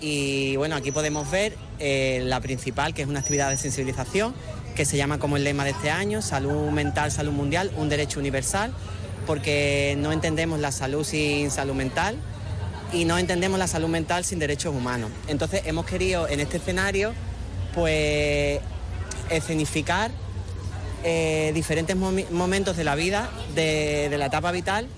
[0.00, 4.32] Y bueno, aquí podemos ver eh, la principal, que es una actividad de sensibilización,
[4.76, 8.20] que se llama como el lema de este año, Salud Mental, Salud Mundial, un derecho
[8.20, 8.72] universal,
[9.26, 12.16] porque no entendemos la salud sin salud mental
[12.92, 15.10] y no entendemos la salud mental sin derechos humanos.
[15.26, 17.12] Entonces hemos querido en este escenario,
[17.74, 18.60] pues,
[19.30, 20.12] escenificar
[21.04, 24.88] eh, diferentes momentos de la vida, de, de la etapa vital,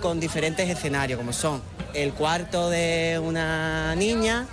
[0.00, 1.62] con diferentes escenarios, como son
[1.94, 4.46] el cuarto de una niña,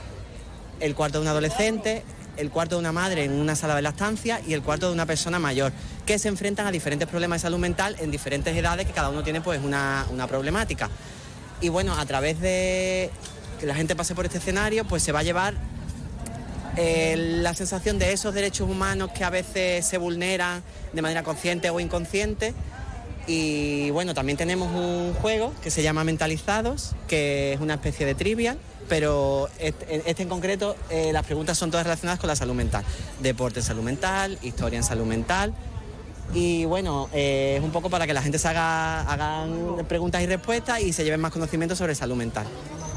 [0.80, 2.04] el cuarto de un adolescente,
[2.38, 5.06] el cuarto de una madre en una sala de lactancia y el cuarto de una
[5.06, 5.72] persona mayor,
[6.06, 9.24] que se enfrentan a diferentes problemas de salud mental en diferentes edades, que cada uno
[9.24, 10.90] tiene pues una, una problemática.
[11.62, 13.10] Y bueno, a través de
[13.60, 15.56] que la gente pase por este escenario, pues se va a llevar
[16.78, 20.64] eh, la sensación de esos derechos humanos que a veces se vulneran
[20.94, 22.54] de manera consciente o inconsciente.
[23.28, 28.16] Y bueno, también tenemos un juego que se llama Mentalizados, que es una especie de
[28.16, 30.76] trivia, pero este, este en concreto
[31.12, 32.84] las preguntas son todas relacionadas con la salud mental.
[33.22, 35.54] Deporte en salud mental, historia en salud mental
[36.34, 40.28] Y bueno, eh, es un poco para que la gente se haga hagan preguntas y
[40.28, 42.46] respuestas y se lleven más conocimiento sobre salud mental.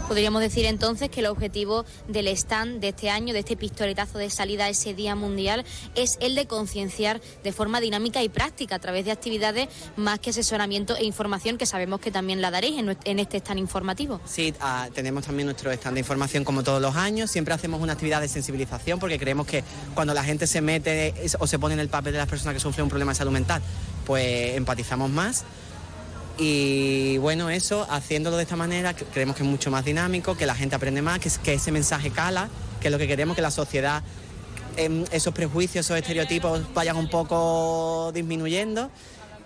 [0.08, 4.30] Podríamos decir entonces que el objetivo del stand de este año, de este pistoletazo de
[4.30, 5.64] salida a ese Día Mundial,
[5.94, 10.30] es el de concienciar de forma dinámica y práctica a través de actividades más que
[10.30, 14.20] asesoramiento e información que sabemos que también la daréis en, este stand informativo.
[14.26, 17.30] Sí, ah, tenemos también nuestro stand de información como todos los años.
[17.30, 19.64] Siempre hacemos una actividad de sensibilización porque creemos que
[19.94, 22.60] cuando la gente se mete o se pone en el papel de las personas que
[22.60, 23.62] sufren un problema de salud mental,
[24.04, 25.44] pues empatizamos más
[26.38, 30.54] y bueno, eso, haciéndolo de esta manera, creemos que es mucho más dinámico, que la
[30.54, 32.48] gente aprende más, que, ese mensaje cala,
[32.80, 34.02] que es lo que queremos, que la sociedad,
[34.76, 38.90] em, esos prejuicios, esos estereotipos vayan un poco disminuyendo.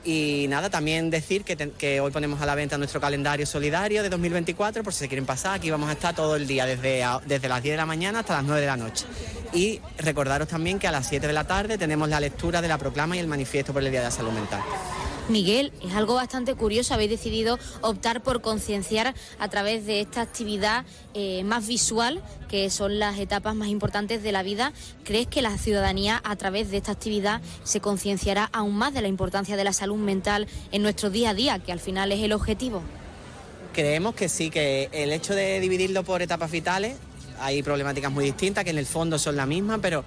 [0.04, 4.84] Y nada, también decir que, hoy ponemos a la venta nuestro calendario solidario de 2024,
[4.84, 7.60] por si se quieren pasar, aquí vamos a estar todo el día, desde, desde las
[7.60, 9.04] 10 de la mañana hasta las 9 de la noche.
[9.52, 12.78] Y recordaros también que a las 7 de la tarde tenemos la lectura de la
[12.78, 14.60] proclama y el manifiesto por el Día de la Salud Mental.
[15.28, 20.84] Miguel, es algo bastante curioso, habéis decidido optar por concienciar a través de esta actividad
[21.14, 24.72] eh, más visual, que son las etapas más importantes de la vida.
[25.02, 29.08] ¿Crees que la ciudadanía a través de esta actividad se concienciará aún más de la
[29.08, 32.32] importancia de la salud mental en nuestro día a día, que al final es el
[32.32, 32.82] objetivo?
[33.72, 36.96] Creemos que sí, que el hecho de dividirlo por etapas vitales,
[37.40, 40.04] hay problemáticas muy distintas, que en el fondo son las mismas, pero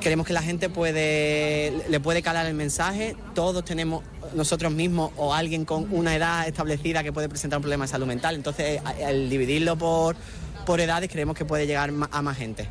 [0.00, 3.16] Creemos que la gente puede, le puede calar el mensaje.
[3.34, 4.04] Todos tenemos
[4.34, 8.06] nosotros mismos o alguien con una edad establecida que puede presentar un problema de salud
[8.06, 8.34] mental.
[8.34, 10.16] Entonces, al dividirlo por,
[10.64, 12.68] por edades, creemos que puede llegar a más gente.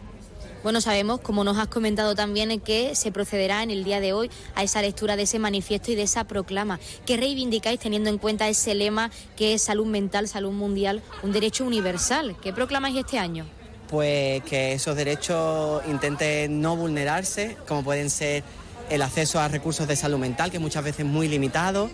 [0.65, 4.31] Bueno, sabemos, como nos has comentado también, que se procederá en el día de hoy
[4.55, 6.79] a esa lectura de ese manifiesto y de esa proclama.
[7.05, 11.65] ¿Qué reivindicáis teniendo en cuenta ese lema que es salud mental, salud mundial, un derecho
[11.65, 12.35] universal?
[12.41, 13.45] ¿Qué proclamáis este año?
[13.89, 18.43] Pues que esos derechos intenten no vulnerarse, como pueden ser
[18.89, 21.89] el acceso a recursos de salud mental, que muchas veces es muy limitado,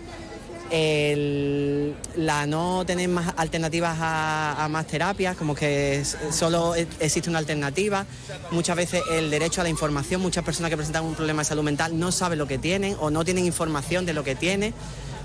[2.16, 8.06] la no tener más alternativas a, más terapias, como que solo existe una alternativa.
[8.50, 11.62] Muchas veces el derecho a la información, muchas personas que presentan un problema de salud
[11.62, 14.72] mental no saben lo que tienen o no tienen información de lo que tienen.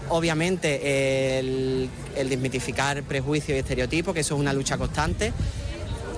[0.09, 1.89] Obviamente el
[2.29, 5.31] desmitificar prejuicios y estereotipos, que eso es una lucha constante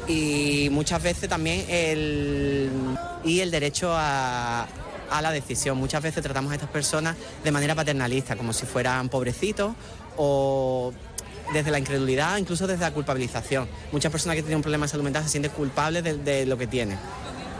[0.09, 2.69] y muchas veces también el,
[3.23, 4.67] y el derecho a,
[5.21, 5.77] la decisión.
[5.77, 9.73] Muchas veces tratamos a estas personas de manera paternalista, como si fueran pobrecitos
[10.17, 10.93] o
[11.53, 13.67] desde la incredulidad, incluso desde la culpabilización.
[13.91, 16.67] Muchas personas que tienen un problema de salud mental se sienten culpables de, lo que
[16.67, 16.97] tienen,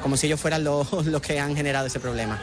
[0.01, 2.39] como si ellos fueran los que han generado ese problema.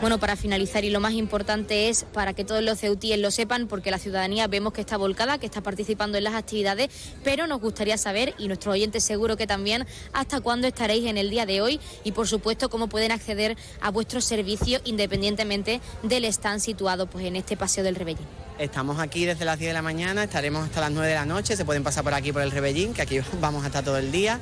[0.00, 3.66] Bueno, para finalizar y lo más importante es para que todos los ceutíes lo sepan,
[3.68, 6.90] porque la ciudadanía vemos que está volcada, que está participando en las actividades,
[7.22, 11.30] pero nos gustaría saber, y nuestros oyentes seguro que también, hasta cuándo estaréis en el
[11.30, 16.60] día de hoy y por supuesto cómo pueden acceder a vuestros servicios independientemente del stand
[16.60, 18.26] situado pues, en este Paseo del Rebellín.
[18.58, 21.56] Estamos aquí desde las 10 de la mañana, estaremos hasta las 9 de la noche,
[21.56, 24.12] se pueden pasar por aquí por el Rebellín, que aquí vamos a estar todo el
[24.12, 24.40] día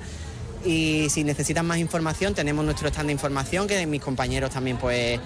[0.64, 5.18] y si necesitan más información tenemos nuestro stand de información que mis compañeros también pues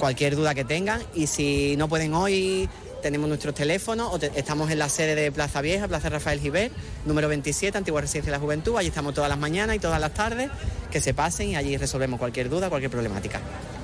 [0.00, 2.68] cualquier duda que tengan y si no pueden hoy
[3.02, 6.70] tenemos nuestros teléfonos, estamos en la sede de Plaza Vieja, Plaza Rafael Giver,
[7.06, 10.12] número 27, Antigua Residencia de la Juventud, allí estamos todas las mañanas y todas las
[10.12, 10.50] tardes,
[10.90, 13.40] que se pasen y allí resolvemos cualquier duda, cualquier problemática.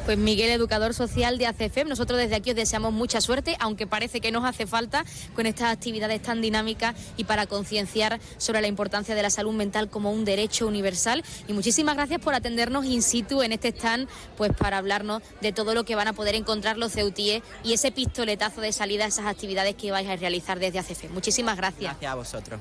[0.07, 4.21] Pues Miguel, educador social de ACFEM, nosotros desde aquí os deseamos mucha suerte, aunque parece
[4.21, 5.05] que nos hace falta
[5.35, 9.91] con estas actividades tan dinámicas y para concienciar sobre la importancia de la salud mental
[9.91, 11.25] como un derecho universal.
[11.49, 15.75] Y muchísimas gracias por atendernos in situ en este stand, pues para hablarnos de todo
[15.75, 19.27] lo que van a poder encontrar los ceutíes y ese pistoletazo de salida a esas
[19.27, 21.13] actividades que vais a realizar desde ACFEM.
[21.15, 21.99] Muchísimas gracias.
[21.99, 22.61] Gracias a vosotros.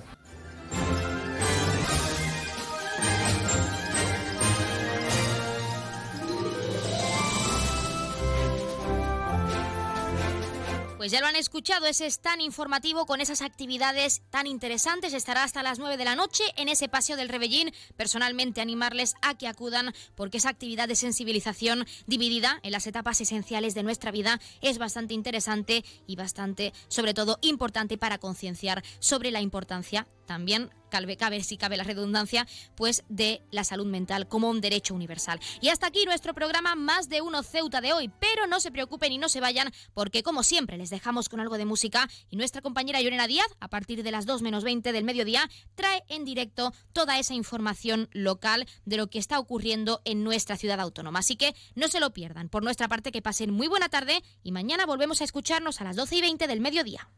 [11.05, 15.13] Pues ya lo han escuchado, ese es tan informativo con esas actividades tan interesantes.
[15.13, 17.71] Estará hasta las 9 de la noche en ese paseo del Rebellín.
[17.95, 23.75] Personalmente animarles a que acudan porque esa actividad de sensibilización dividida en las etapas esenciales
[23.75, 29.41] de nuestra vida es bastante interesante y bastante, sobre todo, importante para concienciar sobre la
[29.41, 34.93] importancia también cabe, si cabe la redundancia, pues de la salud mental como un derecho
[34.93, 35.39] universal.
[35.61, 39.11] Y hasta aquí nuestro programa Más de Uno Ceuta de hoy, pero no se preocupen
[39.11, 42.61] y no se vayan porque como siempre les dejamos con algo de música y nuestra
[42.61, 46.73] compañera Llorena Díaz, a partir de las 2 menos 20 del mediodía, trae en directo
[46.93, 51.19] toda esa información local de lo que está ocurriendo en nuestra ciudad autónoma.
[51.19, 52.49] Así que no se lo pierdan.
[52.49, 55.95] Por nuestra parte, que pasen muy buena tarde y mañana volvemos a escucharnos a las
[55.95, 57.09] 12 y 20 del mediodía.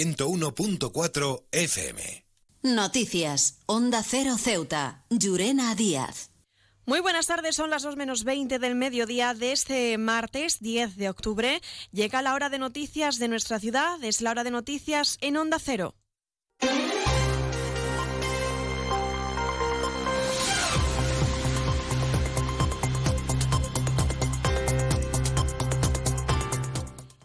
[0.00, 2.24] 101.4 FM.
[2.62, 3.58] Noticias.
[3.66, 5.04] Onda Cero Ceuta.
[5.10, 6.30] Llurena Díaz.
[6.86, 11.10] Muy buenas tardes, son las 2 menos 20 del mediodía de este martes 10 de
[11.10, 11.60] octubre.
[11.92, 15.58] Llega la hora de noticias de nuestra ciudad, es la hora de noticias en Onda
[15.58, 15.94] Cero.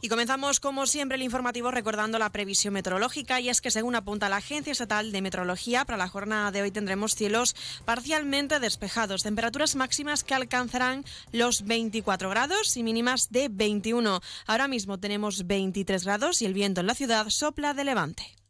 [0.05, 3.41] Y comenzamos, como siempre, el informativo recordando la previsión meteorológica.
[3.41, 6.69] Y es que, según apunta la Agencia Estatal de Meteorología, para la jornada de hoy
[6.69, 7.55] tendremos cielos
[7.85, 14.21] parcialmente despejados, temperaturas máximas que alcanzarán los 24 grados y mínimas de 21.
[14.45, 18.44] Ahora mismo tenemos 23 grados y el viento en la ciudad sopla de levante.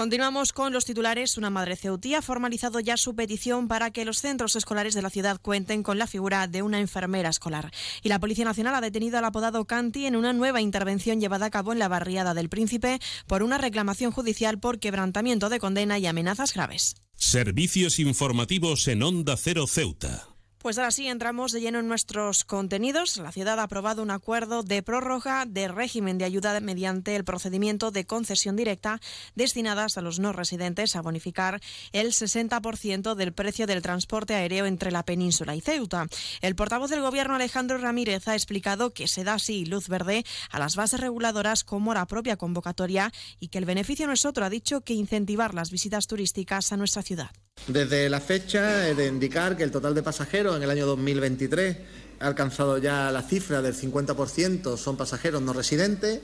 [0.00, 1.36] Continuamos con los titulares.
[1.36, 5.10] Una madre ceutí ha formalizado ya su petición para que los centros escolares de la
[5.10, 7.70] ciudad cuenten con la figura de una enfermera escolar.
[8.02, 11.50] Y la Policía Nacional ha detenido al apodado Canti en una nueva intervención llevada a
[11.50, 16.06] cabo en la barriada del Príncipe por una reclamación judicial por quebrantamiento de condena y
[16.06, 16.94] amenazas graves.
[17.16, 20.29] Servicios informativos en Onda Cero Ceuta.
[20.62, 23.16] Pues ahora sí, entramos de lleno en nuestros contenidos.
[23.16, 27.90] La ciudad ha aprobado un acuerdo de prórroga de régimen de ayuda mediante el procedimiento
[27.90, 29.00] de concesión directa
[29.34, 31.62] destinadas a los no residentes a bonificar
[31.92, 36.08] el 60% del precio del transporte aéreo entre la península y Ceuta.
[36.42, 40.58] El portavoz del Gobierno, Alejandro Ramírez, ha explicado que se da así luz verde a
[40.58, 44.50] las bases reguladoras como la propia convocatoria y que el beneficio no es otro, ha
[44.50, 47.30] dicho, que incentivar las visitas turísticas a nuestra ciudad.
[47.66, 51.76] Desde la fecha he de indicar que el total de pasajeros en el año 2023
[52.20, 56.20] ha alcanzado ya la cifra del 50%, son pasajeros no residentes.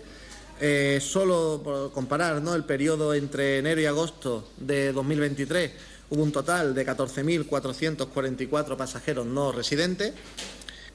[0.58, 2.54] Eh, solo por comparar ¿no?
[2.54, 5.72] el periodo entre enero y agosto de 2023
[6.08, 10.14] hubo un total de 14.444 pasajeros no residentes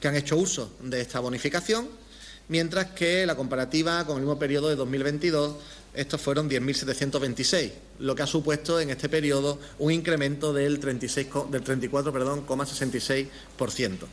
[0.00, 1.88] que han hecho uso de esta bonificación,
[2.48, 5.54] mientras que la comparativa con el mismo periodo de 2022
[5.94, 11.64] estos fueron 10.726, lo que ha supuesto en este periodo un incremento del, 36, del
[11.64, 14.06] 34,66%.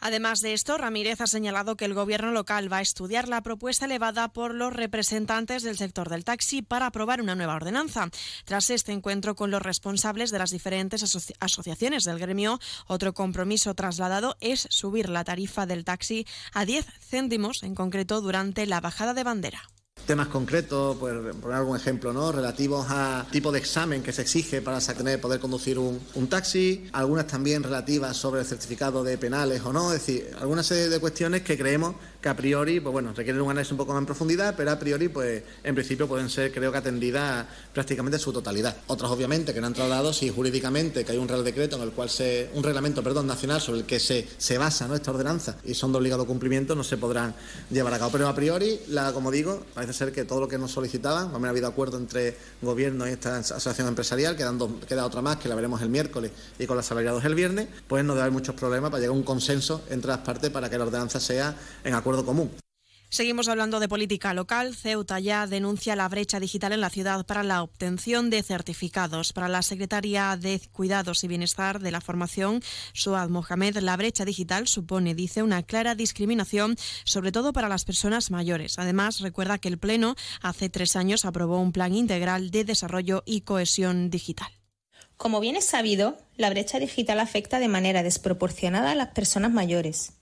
[0.00, 3.86] Además de esto, Ramírez ha señalado que el Gobierno local va a estudiar la propuesta
[3.86, 8.10] elevada por los representantes del sector del taxi para aprobar una nueva ordenanza.
[8.44, 13.74] Tras este encuentro con los responsables de las diferentes asoci asociaciones del gremio, otro compromiso
[13.74, 19.14] trasladado es subir la tarifa del taxi a 10 céntimos, en concreto durante la bajada
[19.14, 19.62] de bandera.
[20.06, 22.30] Temas concretos, pues poner algún ejemplo, ¿no?
[22.30, 27.26] Relativos a tipo de examen que se exige para tener, poder conducir un, taxi, algunas
[27.26, 31.42] también relativas sobre el certificado de penales o no, es decir, alguna serie de cuestiones
[31.42, 34.54] que creemos que a priori, pues bueno, requieren un análisis un poco más en profundidad,
[34.56, 38.76] pero a priori, pues en principio pueden ser, creo que atendidas prácticamente su totalidad.
[38.86, 41.90] Otras, obviamente, que no han trasladado si jurídicamente que hay un real decreto en el
[41.90, 44.94] cual se, un reglamento, perdón, nacional sobre el que se, se basa ¿no?
[44.94, 47.34] esta ordenanza y son de obligado cumplimiento, no se podrán
[47.70, 48.12] llevar a cabo.
[48.12, 51.46] Pero a priori, la, como digo, parece ser que todo lo que nos solicitaban, también
[51.46, 55.54] ha habido acuerdo entre gobierno y esta asociación empresarial, quedando, queda otra más que la
[55.54, 58.90] veremos el miércoles y con los asalariados el viernes, pues no debe haber muchos problemas
[58.90, 61.54] para llegar a un consenso entre las partes para que la ordenanza sea
[61.84, 62.50] en acuerdo común.
[63.14, 64.74] Seguimos hablando de política local.
[64.74, 69.32] Ceuta ya denuncia la brecha digital en la ciudad para la obtención de certificados.
[69.32, 72.60] Para la secretaria de Cuidados y Bienestar de la Formación,
[72.92, 76.74] Suad Mohamed, la brecha digital supone, dice, una clara discriminación,
[77.04, 78.80] sobre todo para las personas mayores.
[78.80, 83.42] Además, recuerda que el Pleno hace tres años aprobó un plan integral de desarrollo y
[83.42, 84.48] cohesión digital.
[85.16, 90.13] Como bien es sabido, la brecha digital afecta de manera desproporcionada a las personas mayores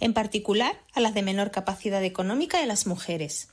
[0.00, 3.48] en particular a las de menor capacidad económica y a las mujeres.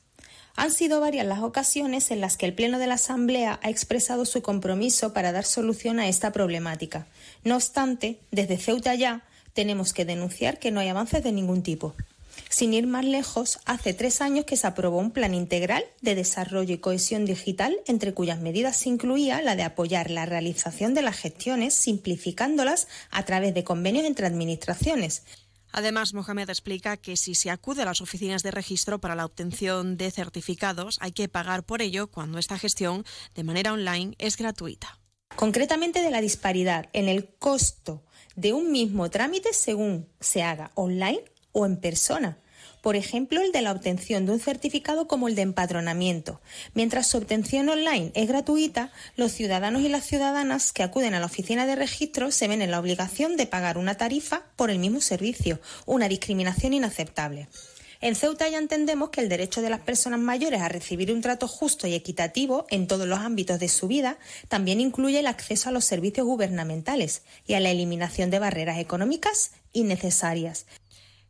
[0.55, 4.25] Han sido varias las ocasiones en las que el Pleno de la Asamblea ha expresado
[4.25, 7.07] su compromiso para dar solución a esta problemática.
[7.43, 9.23] No obstante, desde Ceuta ya
[9.53, 11.93] tenemos que denunciar que no hay avances de ningún tipo.
[12.49, 16.73] Sin ir más lejos, hace tres años que se aprobó un plan integral de desarrollo
[16.73, 21.17] y cohesión digital, entre cuyas medidas se incluía la de apoyar la realización de las
[21.17, 25.23] gestiones, simplificándolas a través de convenios entre administraciones.
[25.77, 29.97] Además, Mohamed explica que si se acude a las oficinas de registro para la obtención
[29.97, 33.03] de certificados, hay que pagar por ello cuando esta gestión,
[33.35, 35.01] de manera online, es gratuita.
[35.35, 38.05] Concretamente de la disparidad en el costo
[38.37, 42.37] de un mismo trámite según se haga online o en persona
[42.85, 46.39] por ejemplo el de la obtención de un certificado como el de empadronamiento.
[46.75, 51.25] Mientras su obtención online es gratuita, los ciudadanos y las ciudadanas que acuden a la
[51.25, 55.01] oficina de registro se ven en la obligación de pagar una tarifa por el mismo
[55.01, 57.47] servicio, una discriminación inaceptable.
[58.01, 61.47] En Ceuta ya entendemos que el derecho de las personas mayores a recibir un trato
[61.47, 65.71] justo y equitativo en todos los ámbitos de su vida también incluye el acceso a
[65.71, 70.67] los servicios gubernamentales y a la eliminación de barreras económicas innecesarias.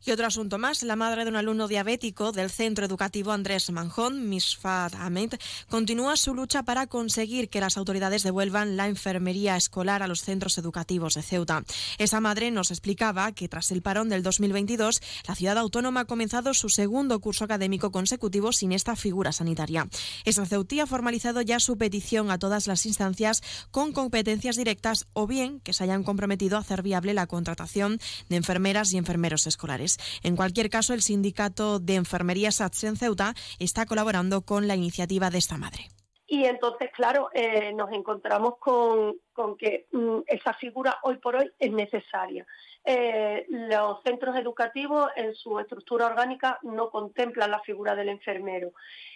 [0.04, 4.28] Y otro asunto más, la madre de un alumno diabético del centro educativo Andrés Manjón,
[4.28, 5.34] Misfat Ahmed,
[5.68, 10.58] continúa su lucha para conseguir que las autoridades devuelvan la enfermería escolar a los centros
[10.58, 11.64] educativos de Ceuta.
[11.98, 16.54] Esa madre nos explicaba que tras el parón del 2022, la ciudad autónoma ha comenzado
[16.54, 19.88] su segundo curso académico consecutivo sin esta figura sanitaria.
[20.24, 25.26] Esa ceutí ha formalizado ya su petición a todas las instancias con competencias directas o
[25.26, 27.98] bien que se hayan comprometido a hacer viable la contratación
[28.28, 29.85] de enfermeras y enfermeros escolares.
[30.22, 35.30] En cualquier caso, el sindicato de enfermería SATS en Ceuta está colaborando con la iniciativa
[35.30, 35.88] de esta madre.
[36.28, 39.14] Y entonces, claro, eh, nos encontramos con,
[39.56, 42.44] que mm, esa figura hoy por hoy es necesaria.
[42.84, 48.72] Eh, los centros educativos en su estructura orgánica no contemplan la figura del enfermero.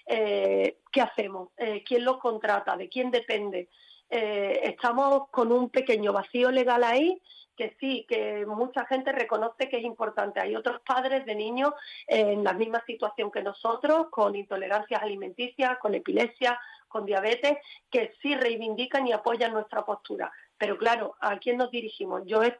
[0.06, 1.50] Eh, ¿Qué hacemos?
[1.84, 2.76] ¿Quién los contrata?
[2.76, 3.68] ¿De quién depende?
[4.10, 7.22] Estamos con un pequeño vacío legal ahí
[7.60, 10.40] que sí, que mucha gente reconoce que es importante.
[10.40, 11.74] Hay otros padres de niños
[12.06, 16.58] en la misma situación que nosotros, con intolerancias alimenticias, con epilepsia,
[16.88, 17.58] con diabetes,
[17.90, 20.32] que sí reivindican y apoyan nuestra postura.
[20.56, 22.22] Pero claro, ¿a quién nos dirigimos?
[22.24, 22.54] Yo es...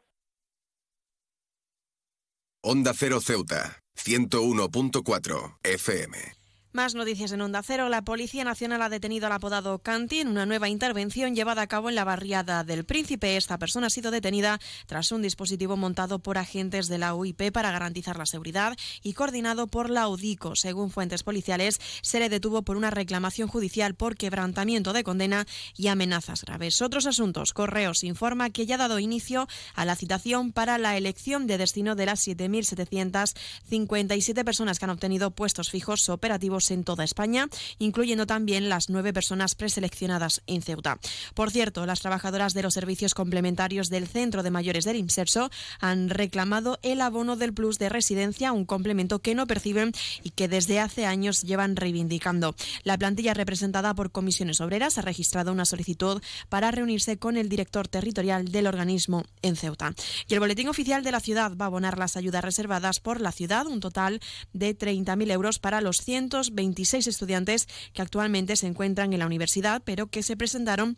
[2.63, 6.40] Onda Cero Ceuta, 101.4 FM.
[6.73, 7.89] Más noticias en Onda Cero.
[7.89, 11.89] La Policía Nacional ha detenido al apodado Canti en una nueva intervención llevada a cabo
[11.89, 13.35] en la barriada del Príncipe.
[13.35, 17.73] Esta persona ha sido detenida tras un dispositivo montado por agentes de la UIP para
[17.73, 20.55] garantizar la seguridad y coordinado por la UDICO.
[20.55, 25.45] Según fuentes policiales, se le detuvo por una reclamación judicial por quebrantamiento de condena
[25.75, 26.81] y amenazas graves.
[26.81, 27.51] Otros asuntos.
[27.51, 31.95] Correos informa que ya ha dado inicio a la citación para la elección de destino
[31.95, 37.47] de las 7.757 personas que han obtenido puestos fijos operativos en toda España,
[37.79, 40.99] incluyendo también las nueve personas preseleccionadas en Ceuta.
[41.33, 46.09] Por cierto, las trabajadoras de los servicios complementarios del Centro de Mayores del Inserso han
[46.09, 49.93] reclamado el abono del plus de residencia, un complemento que no perciben
[50.23, 52.55] y que desde hace años llevan reivindicando.
[52.83, 57.87] La plantilla representada por comisiones obreras ha registrado una solicitud para reunirse con el director
[57.87, 59.93] territorial del organismo en Ceuta.
[60.27, 63.31] Y el boletín oficial de la ciudad va a abonar las ayudas reservadas por la
[63.31, 64.19] ciudad, un total
[64.53, 69.81] de 30.000 euros para los cientos 26 estudiantes que actualmente se encuentran en la universidad,
[69.85, 70.97] pero que se presentaron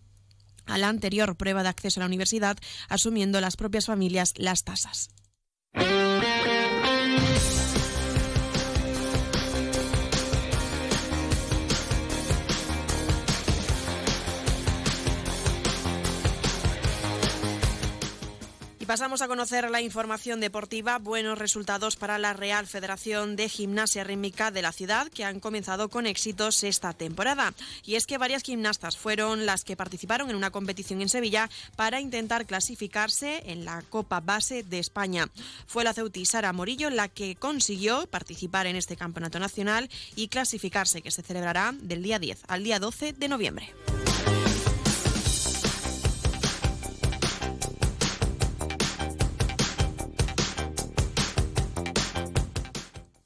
[0.66, 2.58] a la anterior prueba de acceso a la universidad,
[2.90, 5.10] asumiendo las propias familias las tasas.
[18.84, 20.98] Y pasamos a conocer la información deportiva.
[20.98, 25.88] Buenos resultados para la Real Federación de Gimnasia Rítmica de la ciudad, que han comenzado
[25.88, 27.54] con éxitos esta temporada.
[27.86, 32.02] Y es que varias gimnastas fueron las que participaron en una competición en Sevilla para
[32.02, 35.30] intentar clasificarse en la Copa Base de España.
[35.66, 41.02] Fue la Ceuti Sara Morillo la que consiguió participar en este campeonato nacional y clasificarse,
[41.02, 43.74] que se celebrará del día 10 al día 12 de noviembre.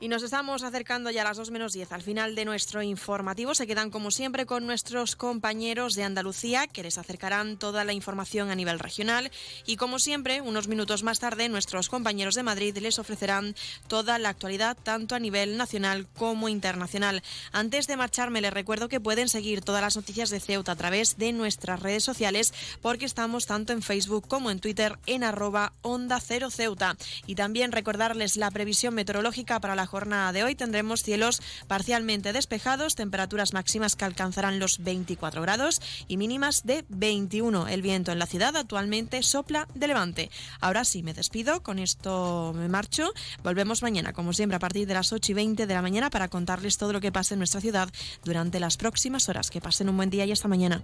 [0.00, 3.56] Y nos estamos acercando ya a las 2 menos 10 al final de nuestro informativo.
[3.56, 8.48] Se quedan como siempre con nuestros compañeros de Andalucía que les acercarán toda la información
[8.48, 9.32] a nivel regional.
[9.66, 13.56] Y como siempre, unos minutos más tarde, nuestros compañeros de Madrid les ofrecerán
[13.88, 17.24] toda la actualidad tanto a nivel nacional como internacional.
[17.50, 21.18] Antes de marcharme, les recuerdo que pueden seguir todas las noticias de Ceuta a través
[21.18, 26.20] de nuestras redes sociales porque estamos tanto en Facebook como en Twitter en arroba onda
[26.20, 26.96] cero Ceuta.
[27.26, 32.94] Y también recordarles la previsión meteorológica para la jornada de hoy tendremos cielos parcialmente despejados,
[32.94, 37.66] temperaturas máximas que alcanzarán los 24 grados y mínimas de 21.
[37.66, 40.30] El viento en la ciudad actualmente sopla de levante.
[40.60, 43.12] Ahora sí, me despido, con esto me marcho.
[43.42, 46.28] Volvemos mañana, como siempre, a partir de las 8 y 20 de la mañana para
[46.28, 47.88] contarles todo lo que pasa en nuestra ciudad
[48.24, 49.50] durante las próximas horas.
[49.50, 50.82] Que pasen un buen día y hasta mañana.